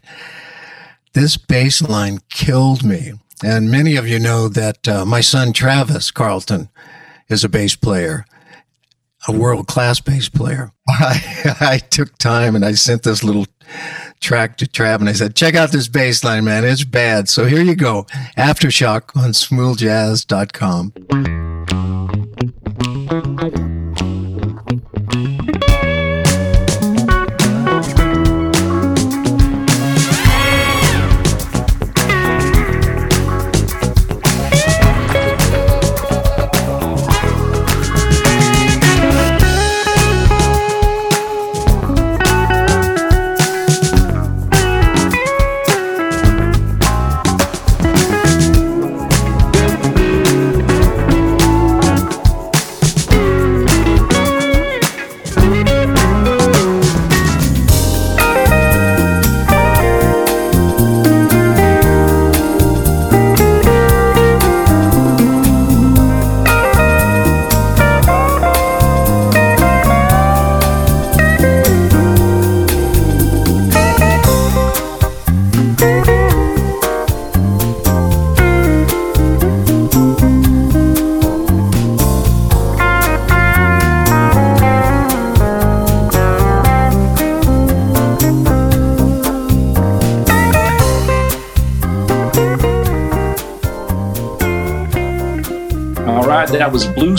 this 1.14 1.38
bass 1.38 1.82
line 1.82 2.20
killed 2.30 2.84
me. 2.84 3.14
And 3.44 3.72
many 3.72 3.96
of 3.96 4.08
you 4.08 4.20
know 4.20 4.48
that 4.50 4.88
uh, 4.88 5.06
my 5.06 5.22
son 5.22 5.54
Travis 5.54 6.12
Carlton 6.12 6.70
is 7.30 7.44
a 7.44 7.50
bass 7.50 7.76
player, 7.76 8.26
a 9.28 9.32
world 9.32 9.68
class 9.68 10.02
bass 10.02 10.30
player. 10.30 10.72
I, 10.88 11.56
I 11.62 11.78
took 11.78 12.18
time 12.18 12.56
and 12.56 12.66
I 12.66 12.74
sent 12.74 13.04
this 13.04 13.24
little 13.24 13.46
track 14.20 14.58
to 14.58 14.66
Trav 14.66 15.00
and 15.00 15.08
I 15.08 15.14
said, 15.14 15.36
check 15.36 15.56
out 15.56 15.72
this 15.72 15.88
bass 15.88 16.24
line, 16.24 16.46
man. 16.46 16.66
It's 16.66 16.84
bad. 16.84 17.30
So 17.30 17.46
here 17.46 17.62
you 17.62 17.76
go. 17.76 18.08
Aftershock 18.38 19.16
on 19.16 19.32
smoothjazz.com. 19.32 21.49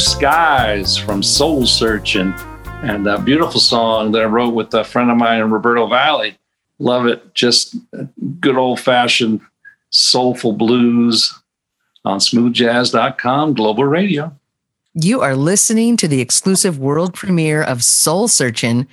Skies 0.01 0.97
from 0.97 1.23
Soul 1.23 1.67
Searching, 1.67 2.33
and 2.83 3.07
a 3.07 3.21
beautiful 3.21 3.61
song 3.61 4.13
that 4.13 4.23
I 4.23 4.25
wrote 4.25 4.55
with 4.55 4.73
a 4.73 4.83
friend 4.83 5.11
of 5.11 5.19
mine 5.19 5.43
in 5.43 5.51
Roberto 5.51 5.87
Vally. 5.87 6.39
Love 6.79 7.07
it. 7.07 7.35
Just 7.35 7.77
good 8.41 8.57
old 8.57 8.81
fashioned 8.81 9.43
soulful 9.91 10.55
blues 10.55 11.39
on 12.07 12.19
smoothjazz.com, 12.19 13.53
global 13.53 13.85
radio. 13.85 14.35
You 14.95 15.21
are 15.21 15.37
listening 15.37 15.99
to 15.99 16.09
the 16.09 16.23
exclusive 16.23 16.79
world 16.79 17.13
premiere 17.13 17.63
of 17.63 17.85
Soul 17.85 18.27
Searching 18.27 18.89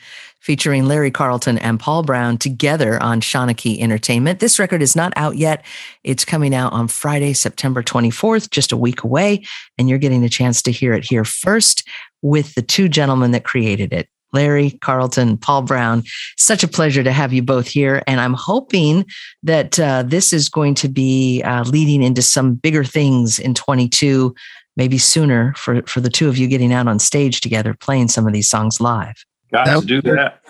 featuring 0.47 0.85
Larry 0.85 1.11
Carlton 1.11 1.57
and 1.57 1.77
Paul 1.77 2.03
Brown 2.03 2.37
together 2.37 3.03
on 3.03 3.19
Shanachie 3.19 3.81
Entertainment. 3.81 4.39
This 4.39 4.59
record 4.59 4.81
is 4.81 4.95
not 4.95 5.11
out 5.17 5.35
yet. 5.35 5.65
It's 6.05 6.23
coming 6.23 6.55
out 6.55 6.71
on 6.71 6.87
Friday, 6.87 7.33
September 7.33 7.83
24th, 7.83 8.49
just 8.49 8.71
a 8.71 8.77
week 8.77 9.03
away. 9.03 9.43
And 9.77 9.89
you're 9.89 9.97
getting 9.97 10.23
a 10.23 10.29
chance 10.29 10.61
to 10.61 10.71
hear 10.71 10.93
it 10.93 11.03
here 11.03 11.25
first 11.25 11.85
with 12.21 12.55
the 12.55 12.61
two 12.61 12.87
gentlemen 12.87 13.31
that 13.31 13.43
created 13.43 13.91
it. 13.91 14.07
Larry 14.31 14.71
Carlton, 14.79 15.37
Paul 15.37 15.63
Brown. 15.63 16.03
Such 16.37 16.63
a 16.63 16.69
pleasure 16.69 17.03
to 17.03 17.11
have 17.11 17.33
you 17.33 17.43
both 17.43 17.67
here. 17.67 18.01
And 18.07 18.21
I'm 18.21 18.33
hoping 18.33 19.05
that 19.43 19.77
uh, 19.77 20.03
this 20.03 20.31
is 20.31 20.47
going 20.47 20.75
to 20.75 20.87
be 20.87 21.41
uh, 21.43 21.63
leading 21.63 22.01
into 22.01 22.21
some 22.21 22.53
bigger 22.53 22.85
things 22.85 23.37
in 23.37 23.53
22, 23.53 24.33
maybe 24.77 24.97
sooner 24.97 25.53
for, 25.57 25.81
for 25.81 25.99
the 25.99 26.09
two 26.09 26.29
of 26.29 26.37
you 26.37 26.47
getting 26.47 26.71
out 26.71 26.87
on 26.87 26.99
stage 26.99 27.41
together, 27.41 27.73
playing 27.73 28.07
some 28.07 28.25
of 28.25 28.31
these 28.31 28.49
songs 28.49 28.79
live. 28.79 29.25
Got 29.51 29.65
that, 29.65 29.79
to 29.81 29.85
do 29.85 30.01
that. 30.03 30.41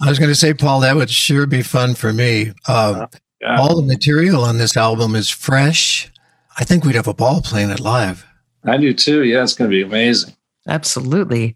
I 0.00 0.08
was 0.08 0.18
going 0.18 0.30
to 0.30 0.34
say, 0.36 0.54
Paul, 0.54 0.80
that 0.80 0.96
would 0.96 1.10
sure 1.10 1.46
be 1.46 1.62
fun 1.62 1.94
for 1.94 2.12
me. 2.12 2.52
Uh, 2.68 3.06
yeah. 3.40 3.60
All 3.60 3.76
the 3.76 3.86
material 3.86 4.44
on 4.44 4.58
this 4.58 4.76
album 4.76 5.14
is 5.14 5.30
fresh. 5.30 6.10
I 6.58 6.64
think 6.64 6.84
we'd 6.84 6.94
have 6.94 7.08
a 7.08 7.14
ball 7.14 7.42
playing 7.42 7.70
it 7.70 7.80
live. 7.80 8.26
I 8.64 8.76
do 8.76 8.92
too. 8.92 9.24
Yeah, 9.24 9.42
it's 9.42 9.54
going 9.54 9.70
to 9.70 9.74
be 9.74 9.82
amazing. 9.82 10.34
Absolutely. 10.68 11.54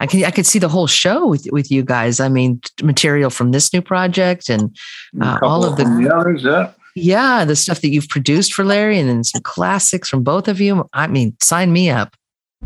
I 0.00 0.06
can 0.06 0.22
I 0.24 0.30
could 0.30 0.44
see 0.44 0.58
the 0.58 0.68
whole 0.68 0.86
show 0.86 1.26
with 1.26 1.46
with 1.50 1.70
you 1.70 1.82
guys. 1.82 2.20
I 2.20 2.28
mean, 2.28 2.60
material 2.82 3.30
from 3.30 3.52
this 3.52 3.72
new 3.72 3.80
project 3.80 4.50
and 4.50 4.76
uh, 5.20 5.38
all 5.42 5.64
of 5.64 5.78
the, 5.78 5.84
the 5.84 6.14
others, 6.14 6.42
yeah. 6.44 6.72
Yeah, 6.94 7.44
the 7.44 7.56
stuff 7.56 7.80
that 7.80 7.88
you've 7.88 8.08
produced 8.08 8.52
for 8.52 8.64
Larry 8.64 8.98
and 8.98 9.08
then 9.08 9.24
some 9.24 9.40
classics 9.42 10.10
from 10.10 10.22
both 10.22 10.48
of 10.48 10.60
you. 10.60 10.86
I 10.92 11.06
mean, 11.06 11.36
sign 11.40 11.72
me 11.72 11.88
up. 11.88 12.16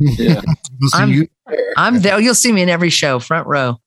Yeah. 0.00 0.40
We'll 0.80 0.90
I'm- 0.94 1.10
you. 1.10 1.28
I'm 1.76 2.00
there. 2.00 2.20
You'll 2.20 2.34
see 2.34 2.52
me 2.52 2.62
in 2.62 2.68
every 2.68 2.90
show, 2.90 3.18
front 3.18 3.46
row. 3.46 3.78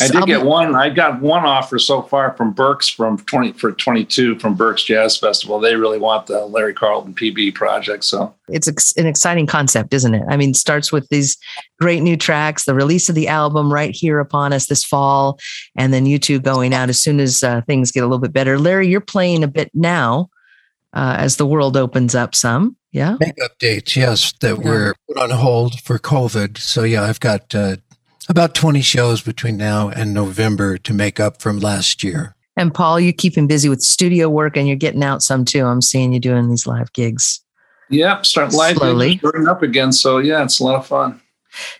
I 0.00 0.08
did 0.08 0.24
get 0.24 0.46
one. 0.46 0.74
I 0.74 0.88
got 0.88 1.20
one 1.20 1.44
offer 1.44 1.78
so 1.78 2.00
far 2.00 2.34
from 2.34 2.52
Berks 2.52 2.88
from 2.88 3.18
twenty 3.18 3.52
for 3.52 3.72
twenty 3.72 4.06
two 4.06 4.38
from 4.38 4.54
Berks 4.54 4.84
Jazz 4.84 5.18
Festival. 5.18 5.60
They 5.60 5.76
really 5.76 5.98
want 5.98 6.26
the 6.26 6.46
Larry 6.46 6.72
Carlton 6.72 7.12
PB 7.12 7.54
project. 7.54 8.04
So 8.04 8.34
it's 8.48 8.96
an 8.96 9.06
exciting 9.06 9.46
concept, 9.46 9.92
isn't 9.92 10.14
it? 10.14 10.22
I 10.30 10.38
mean, 10.38 10.50
it 10.50 10.56
starts 10.56 10.92
with 10.92 11.06
these 11.10 11.36
great 11.78 12.02
new 12.02 12.16
tracks, 12.16 12.64
the 12.64 12.74
release 12.74 13.10
of 13.10 13.14
the 13.14 13.28
album 13.28 13.70
right 13.70 13.94
here 13.94 14.18
upon 14.18 14.54
us 14.54 14.66
this 14.66 14.82
fall, 14.82 15.38
and 15.76 15.92
then 15.92 16.06
you 16.06 16.18
two 16.18 16.40
going 16.40 16.72
out 16.72 16.88
as 16.88 16.98
soon 16.98 17.20
as 17.20 17.42
uh, 17.42 17.60
things 17.66 17.92
get 17.92 18.00
a 18.00 18.06
little 18.06 18.18
bit 18.18 18.32
better. 18.32 18.58
Larry, 18.58 18.88
you're 18.88 19.00
playing 19.02 19.44
a 19.44 19.48
bit 19.48 19.70
now 19.74 20.30
uh, 20.92 21.16
as 21.18 21.36
the 21.36 21.46
world 21.46 21.76
opens 21.76 22.14
up 22.14 22.34
some. 22.34 22.76
Yeah. 22.92 23.16
Makeup 23.20 23.52
dates, 23.58 23.96
yes, 23.96 24.32
that 24.40 24.58
Yeah. 24.58 24.64
were 24.70 24.94
put 25.08 25.18
on 25.18 25.30
hold 25.30 25.80
for 25.80 25.98
COVID. 25.98 26.58
So 26.58 26.82
yeah, 26.84 27.02
I've 27.04 27.20
got 27.20 27.54
uh, 27.54 27.76
about 28.28 28.54
20 28.54 28.82
shows 28.82 29.22
between 29.22 29.56
now 29.56 29.88
and 29.88 30.12
November 30.12 30.76
to 30.78 30.92
make 30.92 31.18
up 31.18 31.40
from 31.40 31.58
last 31.60 32.02
year. 32.04 32.34
And 32.56 32.74
Paul, 32.74 33.00
you 33.00 33.14
keep 33.14 33.36
him 33.36 33.46
busy 33.46 33.70
with 33.70 33.80
studio 33.80 34.28
work 34.28 34.58
and 34.58 34.66
you're 34.68 34.76
getting 34.76 35.02
out 35.02 35.22
some 35.22 35.44
too. 35.46 35.64
I'm 35.64 35.80
seeing 35.80 36.12
you 36.12 36.20
doing 36.20 36.50
these 36.50 36.66
live 36.66 36.92
gigs. 36.92 37.40
yep, 37.88 38.26
start 38.26 38.52
live 38.52 38.76
Slowly. 38.76 39.16
starting 39.18 39.48
up 39.48 39.62
again. 39.62 39.90
So 39.92 40.18
yeah, 40.18 40.42
it's 40.44 40.60
a 40.60 40.64
lot 40.64 40.74
of 40.76 40.86
fun. 40.86 41.18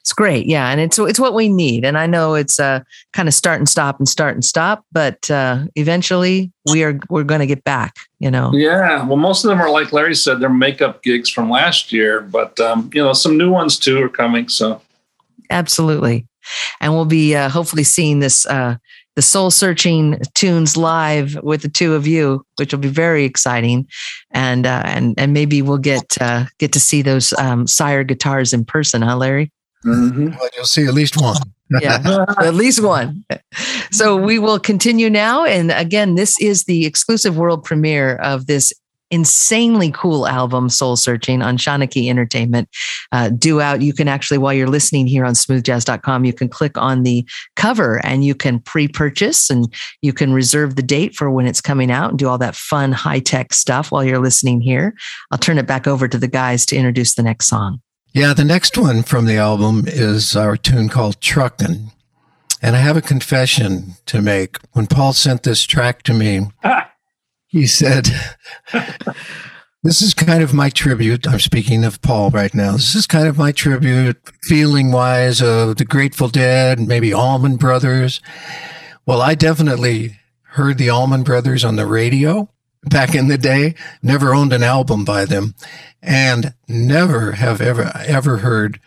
It's 0.00 0.12
great. 0.12 0.46
Yeah. 0.46 0.70
And 0.70 0.80
it's 0.80 0.98
it's 0.98 1.20
what 1.20 1.34
we 1.34 1.48
need. 1.48 1.84
And 1.84 1.96
I 1.98 2.06
know 2.06 2.34
it's 2.34 2.60
uh 2.60 2.80
kind 3.12 3.28
of 3.28 3.34
start 3.34 3.58
and 3.58 3.68
stop 3.68 3.98
and 3.98 4.08
start 4.08 4.34
and 4.34 4.44
stop, 4.44 4.84
but 4.92 5.30
uh 5.30 5.64
eventually 5.76 6.52
we 6.70 6.82
are 6.84 6.98
we're 7.08 7.24
gonna 7.24 7.46
get 7.46 7.64
back, 7.64 7.96
you 8.18 8.30
know. 8.30 8.52
Yeah, 8.54 9.04
well, 9.04 9.16
most 9.16 9.44
of 9.44 9.48
them 9.48 9.60
are 9.60 9.70
like 9.70 9.92
Larry 9.92 10.14
said, 10.14 10.40
they're 10.40 10.50
makeup 10.50 11.02
gigs 11.02 11.30
from 11.30 11.50
last 11.50 11.92
year, 11.92 12.20
but 12.20 12.58
um, 12.60 12.90
you 12.92 13.02
know, 13.02 13.12
some 13.12 13.36
new 13.36 13.50
ones 13.50 13.78
too 13.78 14.02
are 14.02 14.08
coming. 14.08 14.48
So 14.48 14.80
Absolutely. 15.52 16.26
And 16.80 16.92
we'll 16.92 17.04
be 17.04 17.36
uh, 17.36 17.48
hopefully 17.48 17.84
seeing 17.84 18.18
this, 18.18 18.46
uh, 18.46 18.76
the 19.14 19.22
soul 19.22 19.50
searching 19.50 20.18
tunes 20.34 20.76
live 20.76 21.38
with 21.42 21.62
the 21.62 21.68
two 21.68 21.94
of 21.94 22.06
you, 22.06 22.44
which 22.56 22.72
will 22.72 22.80
be 22.80 22.88
very 22.88 23.24
exciting. 23.24 23.86
And, 24.30 24.66
uh, 24.66 24.82
and, 24.86 25.14
and 25.18 25.32
maybe 25.32 25.60
we'll 25.62 25.78
get, 25.78 26.16
uh, 26.20 26.46
get 26.58 26.72
to 26.72 26.80
see 26.80 27.02
those, 27.02 27.32
um, 27.34 27.66
sire 27.66 28.02
guitars 28.02 28.52
in 28.52 28.64
person, 28.64 29.02
huh, 29.02 29.16
Larry? 29.16 29.52
Mhm. 29.84 30.38
Well, 30.38 30.48
you'll 30.56 30.64
see 30.64 30.86
at 30.86 30.94
least 30.94 31.20
one. 31.20 31.36
Yeah. 31.80 32.24
at 32.40 32.54
least 32.54 32.82
one. 32.82 33.24
So 33.90 34.16
we 34.16 34.38
will 34.38 34.58
continue 34.58 35.10
now. 35.10 35.44
And 35.44 35.70
again, 35.72 36.14
this 36.14 36.40
is 36.40 36.64
the 36.64 36.86
exclusive 36.86 37.36
world 37.36 37.64
premiere 37.64 38.16
of 38.16 38.46
this 38.46 38.72
insanely 39.10 39.90
cool 39.92 40.26
album, 40.26 40.70
Soul 40.70 40.96
Searching, 40.96 41.42
on 41.42 41.58
Shanachie 41.58 42.08
Entertainment. 42.08 42.68
Uh, 43.12 43.28
due 43.28 43.60
out. 43.60 43.82
You 43.82 43.92
can 43.92 44.08
actually, 44.08 44.38
while 44.38 44.54
you're 44.54 44.68
listening 44.68 45.06
here 45.06 45.24
on 45.24 45.34
smoothjazz.com, 45.34 46.24
you 46.24 46.32
can 46.32 46.48
click 46.48 46.78
on 46.78 47.02
the 47.02 47.24
cover 47.54 48.00
and 48.04 48.24
you 48.24 48.34
can 48.34 48.58
pre 48.58 48.88
purchase 48.88 49.50
and 49.50 49.72
you 50.00 50.12
can 50.14 50.32
reserve 50.32 50.76
the 50.76 50.82
date 50.82 51.14
for 51.14 51.30
when 51.30 51.46
it's 51.46 51.60
coming 51.60 51.90
out 51.90 52.10
and 52.10 52.18
do 52.18 52.26
all 52.26 52.38
that 52.38 52.56
fun 52.56 52.90
high 52.90 53.20
tech 53.20 53.52
stuff 53.52 53.92
while 53.92 54.02
you're 54.02 54.18
listening 54.18 54.62
here. 54.62 54.94
I'll 55.30 55.38
turn 55.38 55.58
it 55.58 55.66
back 55.66 55.86
over 55.86 56.08
to 56.08 56.18
the 56.18 56.28
guys 56.28 56.64
to 56.66 56.76
introduce 56.76 57.14
the 57.14 57.22
next 57.22 57.46
song. 57.48 57.80
Yeah, 58.14 58.34
the 58.34 58.44
next 58.44 58.76
one 58.76 59.02
from 59.02 59.24
the 59.24 59.38
album 59.38 59.84
is 59.86 60.36
our 60.36 60.58
tune 60.58 60.90
called 60.90 61.18
Truckin'. 61.20 61.92
And 62.60 62.76
I 62.76 62.80
have 62.80 62.96
a 62.96 63.02
confession 63.02 63.94
to 64.04 64.20
make. 64.20 64.58
When 64.72 64.86
Paul 64.86 65.14
sent 65.14 65.44
this 65.44 65.64
track 65.64 66.02
to 66.02 66.12
me, 66.12 66.48
ah. 66.62 66.90
he 67.46 67.66
said, 67.66 68.08
This 69.82 70.00
is 70.00 70.14
kind 70.14 70.44
of 70.44 70.54
my 70.54 70.68
tribute. 70.68 71.26
I'm 71.26 71.40
speaking 71.40 71.84
of 71.84 72.02
Paul 72.02 72.30
right 72.30 72.54
now. 72.54 72.72
This 72.72 72.94
is 72.94 73.06
kind 73.06 73.26
of 73.26 73.36
my 73.36 73.50
tribute, 73.50 74.16
feeling 74.42 74.92
wise, 74.92 75.42
of 75.42 75.76
the 75.76 75.84
Grateful 75.84 76.28
Dead, 76.28 76.78
maybe 76.78 77.12
Allman 77.12 77.56
Brothers. 77.56 78.20
Well, 79.06 79.20
I 79.20 79.34
definitely 79.34 80.20
heard 80.50 80.78
the 80.78 80.90
Allman 80.90 81.24
Brothers 81.24 81.64
on 81.64 81.74
the 81.74 81.86
radio 81.86 82.48
back 82.84 83.14
in 83.14 83.28
the 83.28 83.38
day, 83.38 83.74
never 84.02 84.34
owned 84.34 84.52
an 84.52 84.62
album 84.62 85.04
by 85.04 85.24
them, 85.24 85.54
and 86.02 86.54
never 86.68 87.32
have 87.32 87.60
ever, 87.60 87.92
ever 87.94 88.38
heard 88.38 88.80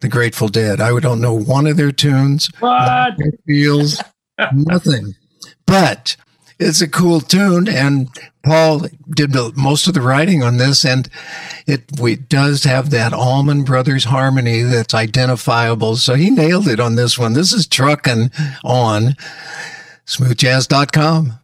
the 0.00 0.08
Grateful 0.08 0.48
Dead. 0.48 0.80
I 0.80 0.98
don't 1.00 1.20
know 1.20 1.34
one 1.34 1.66
of 1.66 1.76
their 1.76 1.92
tunes 1.92 2.50
What? 2.60 3.14
it 3.18 3.38
feels 3.46 4.02
nothing. 4.52 5.14
But 5.66 6.16
it's 6.58 6.80
a 6.80 6.88
cool 6.88 7.20
tune, 7.20 7.68
and 7.68 8.08
Paul 8.44 8.86
did 9.10 9.34
most 9.56 9.86
of 9.86 9.94
the 9.94 10.00
writing 10.00 10.42
on 10.42 10.56
this, 10.56 10.84
and 10.84 11.08
it 11.66 11.84
we 12.00 12.16
does 12.16 12.64
have 12.64 12.90
that 12.90 13.12
Allman 13.12 13.62
Brothers 13.64 14.04
harmony 14.04 14.62
that's 14.62 14.94
identifiable. 14.94 15.96
So 15.96 16.14
he 16.14 16.30
nailed 16.30 16.68
it 16.68 16.80
on 16.80 16.96
this 16.96 17.18
one. 17.18 17.32
This 17.34 17.52
is 17.52 17.66
trucking 17.66 18.30
on 18.64 19.16
smoothjazz.com. 20.06 21.38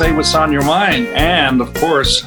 Say 0.00 0.12
What's 0.12 0.34
on 0.34 0.50
Your 0.50 0.64
Mind. 0.64 1.08
And 1.08 1.60
of 1.60 1.74
course, 1.74 2.24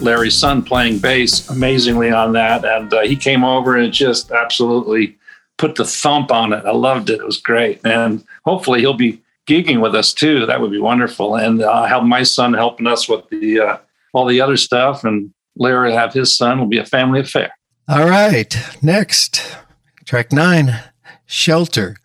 Larry's 0.00 0.38
son 0.38 0.62
playing 0.62 1.00
bass 1.00 1.50
amazingly 1.50 2.12
on 2.12 2.32
that. 2.34 2.64
And 2.64 2.94
uh, 2.94 3.00
he 3.00 3.16
came 3.16 3.42
over 3.42 3.76
and 3.76 3.92
just 3.92 4.30
absolutely 4.30 5.18
put 5.56 5.74
the 5.74 5.84
thump 5.84 6.30
on 6.30 6.52
it. 6.52 6.64
I 6.64 6.70
loved 6.70 7.10
it. 7.10 7.18
It 7.18 7.26
was 7.26 7.38
great. 7.38 7.80
And 7.84 8.24
hopefully 8.44 8.78
he'll 8.78 8.94
be 8.94 9.20
gigging 9.48 9.80
with 9.80 9.96
us 9.96 10.14
too. 10.14 10.46
That 10.46 10.60
would 10.60 10.70
be 10.70 10.78
wonderful. 10.78 11.34
And 11.34 11.62
uh, 11.62 11.86
have 11.86 12.04
my 12.04 12.22
son 12.22 12.54
helping 12.54 12.86
us 12.86 13.08
with 13.08 13.28
the 13.30 13.58
uh, 13.58 13.78
all 14.12 14.26
the 14.26 14.40
other 14.40 14.56
stuff. 14.56 15.02
And 15.02 15.34
Larry 15.56 15.94
have 15.94 16.12
his 16.12 16.36
son. 16.36 16.60
Will 16.60 16.66
be 16.68 16.78
a 16.78 16.86
family 16.86 17.18
affair. 17.18 17.50
All 17.88 18.08
right, 18.08 18.56
next 18.82 19.56
track 20.04 20.30
nine, 20.30 20.78
Shelter. 21.26 21.96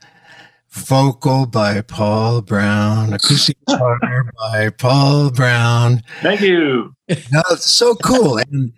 Vocal 0.74 1.46
by 1.46 1.82
Paul 1.82 2.42
Brown, 2.42 3.12
acoustic 3.12 3.58
guitar 3.68 4.32
by 4.38 4.70
Paul 4.70 5.30
Brown. 5.30 6.02
Thank 6.22 6.40
you. 6.40 6.96
No, 7.10 7.42
it's 7.52 7.70
so 7.70 7.94
cool. 7.96 8.38
And, 8.38 8.72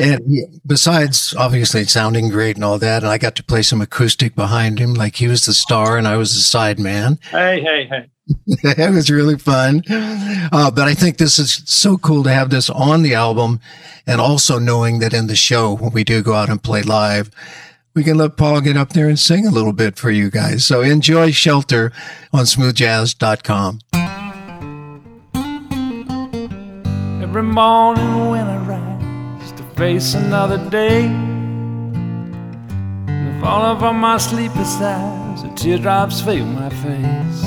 and 0.00 0.60
besides 0.66 1.34
obviously 1.38 1.84
sounding 1.84 2.30
great 2.30 2.56
and 2.56 2.64
all 2.64 2.80
that, 2.80 3.04
and 3.04 3.12
I 3.12 3.18
got 3.18 3.36
to 3.36 3.44
play 3.44 3.62
some 3.62 3.80
acoustic 3.80 4.34
behind 4.34 4.80
him, 4.80 4.94
like 4.94 5.16
he 5.16 5.28
was 5.28 5.46
the 5.46 5.54
star 5.54 5.96
and 5.96 6.08
I 6.08 6.16
was 6.16 6.34
the 6.34 6.40
side 6.40 6.80
man. 6.80 7.20
Hey, 7.30 7.60
hey, 7.60 7.86
hey. 7.86 8.10
it 8.48 8.92
was 8.92 9.08
really 9.08 9.38
fun. 9.38 9.84
Uh, 9.88 10.70
but 10.72 10.88
I 10.88 10.94
think 10.94 11.18
this 11.18 11.38
is 11.38 11.62
so 11.66 11.96
cool 11.96 12.24
to 12.24 12.30
have 12.30 12.50
this 12.50 12.68
on 12.68 13.02
the 13.02 13.14
album 13.14 13.60
and 14.04 14.20
also 14.20 14.58
knowing 14.58 14.98
that 14.98 15.14
in 15.14 15.28
the 15.28 15.36
show, 15.36 15.76
when 15.76 15.92
we 15.92 16.02
do 16.02 16.22
go 16.22 16.34
out 16.34 16.48
and 16.48 16.60
play 16.60 16.82
live, 16.82 17.30
we 17.96 18.04
can 18.04 18.18
let 18.18 18.36
Paul 18.36 18.60
get 18.60 18.76
up 18.76 18.90
there 18.90 19.08
and 19.08 19.18
sing 19.18 19.46
a 19.46 19.50
little 19.50 19.72
bit 19.72 19.96
for 19.96 20.10
you 20.10 20.30
guys. 20.30 20.66
So 20.66 20.82
enjoy 20.82 21.30
Shelter 21.30 21.92
on 22.30 22.44
smoothjazz.com. 22.44 23.80
Every 27.22 27.42
morning 27.42 28.28
when 28.28 28.46
I 28.46 28.58
rise 28.58 29.52
to 29.52 29.62
face 29.76 30.12
another 30.12 30.58
day, 30.68 31.08
the 33.06 33.38
falling 33.40 33.78
from 33.78 33.98
my 33.98 34.18
sleepless 34.18 34.76
eyes, 34.76 35.42
the 35.42 35.48
teardrops 35.56 36.20
fill 36.20 36.44
my 36.44 36.68
face. 36.68 37.42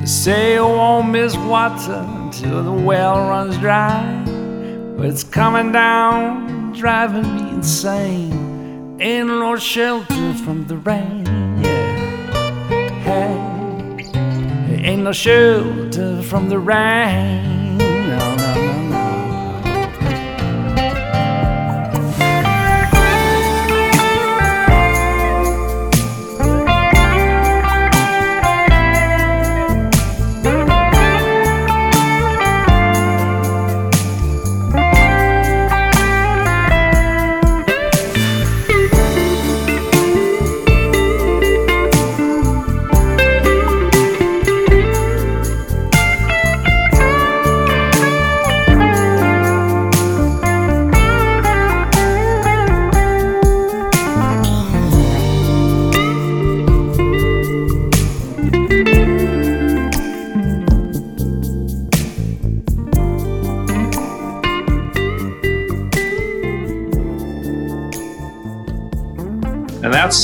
They 0.00 0.06
say 0.06 0.54
you 0.54 0.62
won't 0.62 1.10
miss 1.10 1.36
water 1.36 2.06
until 2.22 2.62
the 2.62 2.72
well 2.72 3.28
runs 3.28 3.58
dry, 3.58 4.22
but 4.96 5.06
it's 5.06 5.24
coming 5.24 5.72
down, 5.72 6.72
driving 6.74 7.34
me 7.34 7.50
insane. 7.50 8.53
Ain't 9.00 9.26
no 9.26 9.56
shelter 9.56 10.34
from 10.44 10.68
the 10.68 10.76
rain, 10.76 11.26
yeah. 11.60 11.96
Hey, 13.02 14.82
ain't 14.84 15.02
no 15.02 15.12
shelter 15.12 16.22
from 16.22 16.48
the 16.48 16.60
rain. 16.60 17.53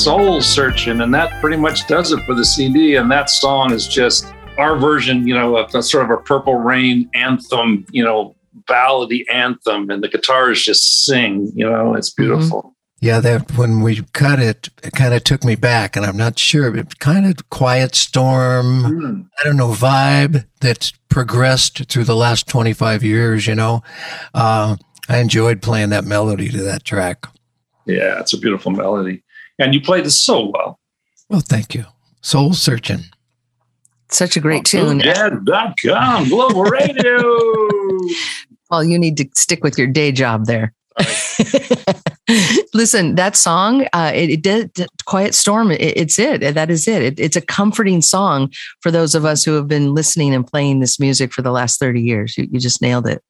Soul 0.04 0.40
searching 0.40 1.00
and 1.02 1.12
that 1.12 1.40
pretty 1.40 1.56
much 1.56 1.86
does 1.86 2.12
it 2.12 2.20
for 2.24 2.34
the 2.34 2.44
cd 2.44 2.96
and 2.96 3.10
that 3.10 3.28
song 3.28 3.72
is 3.72 3.86
just 3.86 4.32
our 4.58 4.76
version 4.76 5.26
you 5.26 5.34
know 5.34 5.56
of 5.56 5.74
a 5.74 5.82
sort 5.82 6.04
of 6.04 6.10
a 6.10 6.16
purple 6.22 6.54
rain 6.54 7.08
anthem 7.14 7.84
you 7.90 8.02
know 8.02 8.34
ballady 8.68 9.24
anthem 9.30 9.90
and 9.90 10.02
the 10.02 10.08
guitars 10.08 10.62
just 10.62 11.04
sing 11.04 11.50
you 11.54 11.68
know 11.68 11.94
it's 11.94 12.10
beautiful 12.10 12.74
Yeah, 13.02 13.20
that 13.20 13.56
when 13.56 13.80
we 13.80 14.02
cut 14.12 14.38
it, 14.40 14.68
it 14.82 14.92
kind 14.92 15.14
of 15.14 15.24
took 15.24 15.42
me 15.42 15.56
back, 15.56 15.96
and 15.96 16.04
I'm 16.04 16.18
not 16.18 16.38
sure, 16.38 16.70
but 16.70 16.98
kind 16.98 17.24
of 17.24 17.48
quiet 17.48 17.94
storm, 17.94 18.66
Mm. 18.84 19.26
I 19.40 19.44
don't 19.44 19.56
know, 19.56 19.72
vibe 19.72 20.44
that's 20.60 20.92
progressed 21.08 21.88
through 21.88 22.04
the 22.04 22.14
last 22.26 22.46
25 22.46 23.02
years, 23.02 23.46
you 23.46 23.54
know. 23.54 23.80
Uh, 24.34 24.76
I 25.08 25.16
enjoyed 25.24 25.62
playing 25.62 25.88
that 25.90 26.04
melody 26.04 26.50
to 26.50 26.62
that 26.64 26.84
track. 26.84 27.24
yeah 27.86 28.20
it's 28.20 28.34
a 28.34 28.38
beautiful 28.38 28.70
melody 28.72 29.22
and 29.60 29.74
you 29.74 29.80
played 29.80 30.04
it 30.04 30.10
so 30.10 30.46
well 30.46 30.78
Well, 31.28 31.40
thank 31.40 31.74
you. 31.74 31.84
Soul 32.22 32.52
searching. 32.54 33.04
Such 34.08 34.36
a 34.36 34.40
great 34.40 34.64
tune. 34.64 35.00
Jazz.com, 35.00 36.28
global 36.28 36.64
radio. 36.64 37.22
Well, 38.70 38.84
you 38.84 39.00
need 39.00 39.16
to 39.16 39.28
stick 39.34 39.64
with 39.64 39.76
your 39.76 39.88
day 39.88 40.12
job 40.12 40.46
there. 40.46 40.72
Listen, 42.72 43.16
that 43.16 43.34
song, 43.34 43.86
uh, 43.92 44.12
it, 44.14 44.30
it 44.30 44.42
did 44.42 44.86
Quiet 45.06 45.34
Storm. 45.34 45.72
It, 45.72 45.80
it's 45.80 46.20
it. 46.20 46.54
That 46.54 46.70
is 46.70 46.86
it. 46.86 47.02
it. 47.02 47.18
It's 47.18 47.34
a 47.34 47.40
comforting 47.40 48.00
song 48.00 48.52
for 48.80 48.92
those 48.92 49.16
of 49.16 49.24
us 49.24 49.44
who 49.44 49.54
have 49.54 49.66
been 49.66 49.92
listening 49.92 50.32
and 50.34 50.46
playing 50.46 50.78
this 50.78 51.00
music 51.00 51.32
for 51.32 51.42
the 51.42 51.50
last 51.50 51.80
30 51.80 52.00
years. 52.00 52.38
You, 52.38 52.46
you 52.52 52.60
just 52.60 52.80
nailed 52.80 53.08
it. 53.08 53.24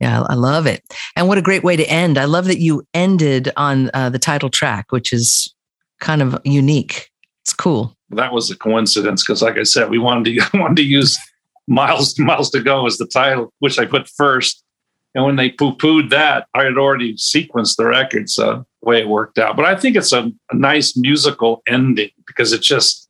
Yeah, 0.00 0.22
I 0.22 0.34
love 0.34 0.66
it. 0.66 0.82
And 1.14 1.28
what 1.28 1.38
a 1.38 1.42
great 1.42 1.62
way 1.62 1.76
to 1.76 1.84
end. 1.84 2.16
I 2.16 2.24
love 2.24 2.46
that 2.46 2.58
you 2.58 2.82
ended 2.94 3.52
on 3.56 3.90
uh, 3.92 4.08
the 4.08 4.18
title 4.18 4.48
track, 4.48 4.92
which 4.92 5.12
is 5.12 5.54
kind 6.00 6.22
of 6.22 6.40
unique. 6.44 7.10
It's 7.44 7.52
cool. 7.52 7.94
that 8.10 8.32
was 8.32 8.50
a 8.50 8.56
coincidence 8.56 9.22
because, 9.22 9.42
like 9.42 9.58
I 9.58 9.62
said, 9.64 9.90
we 9.90 9.98
wanted 9.98 10.36
to 10.36 10.50
wanted 10.58 10.76
to 10.76 10.84
use 10.84 11.18
"Miles 11.66 12.18
Miles 12.18 12.50
to 12.50 12.62
Go" 12.62 12.86
as 12.86 12.96
the 12.96 13.06
title, 13.06 13.52
which 13.58 13.78
I 13.78 13.86
put 13.86 14.08
first. 14.08 14.64
And 15.14 15.24
when 15.24 15.36
they 15.36 15.50
poo 15.50 15.76
pooed 15.76 16.10
that, 16.10 16.46
I 16.54 16.62
had 16.64 16.78
already 16.78 17.14
sequenced 17.14 17.76
the 17.76 17.86
record, 17.86 18.30
so 18.30 18.64
the 18.82 18.88
way 18.88 19.00
it 19.00 19.08
worked 19.08 19.38
out. 19.38 19.56
But 19.56 19.64
I 19.64 19.74
think 19.74 19.96
it's 19.96 20.12
a, 20.12 20.30
a 20.50 20.54
nice 20.54 20.96
musical 20.96 21.62
ending 21.66 22.10
because 22.26 22.52
it 22.52 22.62
just 22.62 23.09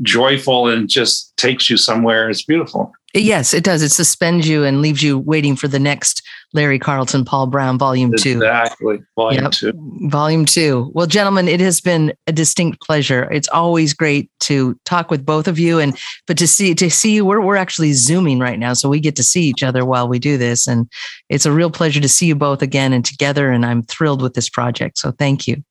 joyful 0.00 0.68
and 0.68 0.88
just 0.88 1.36
takes 1.36 1.68
you 1.68 1.76
somewhere. 1.76 2.30
It's 2.30 2.44
beautiful. 2.44 2.92
Yes, 3.14 3.52
it 3.52 3.62
does. 3.62 3.82
It 3.82 3.90
suspends 3.90 4.48
you 4.48 4.64
and 4.64 4.80
leaves 4.80 5.02
you 5.02 5.18
waiting 5.18 5.54
for 5.54 5.68
the 5.68 5.78
next 5.78 6.22
Larry 6.54 6.78
Carlton, 6.78 7.26
Paul 7.26 7.46
Brown, 7.46 7.76
Volume 7.76 8.14
Two. 8.16 8.32
Exactly. 8.32 9.00
Volume 9.16 9.42
Yep. 9.42 9.52
two. 9.52 9.72
Volume 10.08 10.46
two. 10.46 10.90
Well, 10.94 11.06
gentlemen, 11.06 11.46
it 11.46 11.60
has 11.60 11.82
been 11.82 12.14
a 12.26 12.32
distinct 12.32 12.80
pleasure. 12.80 13.30
It's 13.30 13.48
always 13.48 13.92
great 13.92 14.30
to 14.40 14.78
talk 14.86 15.10
with 15.10 15.26
both 15.26 15.46
of 15.46 15.58
you, 15.58 15.78
and 15.78 15.94
but 16.26 16.38
to 16.38 16.48
see 16.48 16.74
to 16.74 16.90
see 16.90 17.14
you, 17.14 17.26
we're 17.26 17.42
we're 17.42 17.56
actually 17.56 17.92
zooming 17.92 18.38
right 18.38 18.58
now, 18.58 18.72
so 18.72 18.88
we 18.88 18.98
get 18.98 19.16
to 19.16 19.22
see 19.22 19.42
each 19.42 19.62
other 19.62 19.84
while 19.84 20.08
we 20.08 20.18
do 20.18 20.38
this, 20.38 20.66
and 20.66 20.90
it's 21.28 21.44
a 21.44 21.52
real 21.52 21.70
pleasure 21.70 22.00
to 22.00 22.08
see 22.08 22.26
you 22.26 22.34
both 22.34 22.62
again 22.62 22.94
and 22.94 23.04
together. 23.04 23.50
And 23.50 23.66
I'm 23.66 23.82
thrilled 23.82 24.22
with 24.22 24.32
this 24.32 24.48
project. 24.48 24.96
So 24.96 25.12
thank 25.12 25.46
you. 25.46 25.62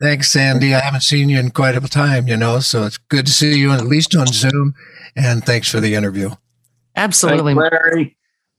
Thanks, 0.00 0.30
Sandy. 0.30 0.74
I 0.74 0.80
haven't 0.80 1.02
seen 1.02 1.30
you 1.30 1.38
in 1.38 1.50
quite 1.50 1.74
a 1.74 1.80
time, 1.80 2.28
you 2.28 2.36
know, 2.36 2.60
so 2.60 2.84
it's 2.84 2.98
good 2.98 3.26
to 3.26 3.32
see 3.32 3.58
you 3.58 3.72
at 3.72 3.86
least 3.86 4.14
on 4.14 4.26
Zoom. 4.26 4.74
And 5.14 5.42
thanks 5.44 5.70
for 5.70 5.80
the 5.80 5.94
interview. 5.94 6.30
Absolutely, 6.94 7.54
Thanks, 7.54 7.72
Larry. 7.72 8.16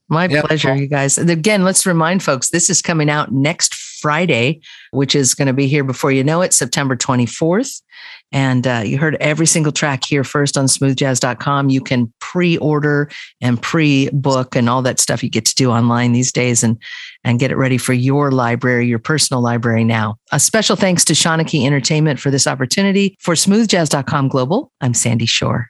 My 0.08 0.26
Yep. 0.26 0.46
pleasure, 0.46 0.74
you 0.74 0.86
guys. 0.86 1.18
And 1.18 1.28
again, 1.30 1.64
let's 1.64 1.84
remind 1.86 2.22
folks 2.22 2.48
this 2.50 2.70
is 2.70 2.80
coming 2.80 3.10
out 3.10 3.32
next 3.32 3.74
Friday, 3.74 4.60
which 4.92 5.14
is 5.14 5.34
going 5.34 5.46
to 5.48 5.52
be 5.52 5.66
here 5.66 5.84
before 5.84 6.12
you 6.12 6.24
know 6.24 6.40
it, 6.40 6.54
September 6.54 6.96
24th. 6.96 7.82
And 8.30 8.66
uh, 8.66 8.82
you 8.84 8.98
heard 8.98 9.16
every 9.20 9.46
single 9.46 9.72
track 9.72 10.04
here 10.04 10.22
first 10.22 10.56
on 10.56 10.66
smoothjazz.com. 10.66 11.70
You 11.70 11.80
can 11.80 12.12
pre 12.20 12.56
order 12.58 13.10
and 13.40 13.60
pre 13.60 14.08
book 14.12 14.54
and 14.54 14.68
all 14.68 14.82
that 14.82 15.00
stuff 15.00 15.22
you 15.22 15.30
get 15.30 15.46
to 15.46 15.54
do 15.54 15.70
online 15.70 16.12
these 16.12 16.30
days 16.30 16.62
and, 16.62 16.80
and 17.24 17.38
get 17.40 17.50
it 17.50 17.56
ready 17.56 17.78
for 17.78 17.92
your 17.94 18.30
library, 18.30 18.86
your 18.86 18.98
personal 18.98 19.42
library 19.42 19.82
now. 19.84 20.16
A 20.30 20.38
special 20.38 20.76
thanks 20.76 21.04
to 21.06 21.14
Shanachie 21.14 21.64
Entertainment 21.66 22.20
for 22.20 22.30
this 22.30 22.46
opportunity. 22.46 23.16
For 23.18 23.34
smoothjazz.com 23.34 24.28
global, 24.28 24.72
I'm 24.80 24.94
Sandy 24.94 25.26
Shore. 25.26 25.68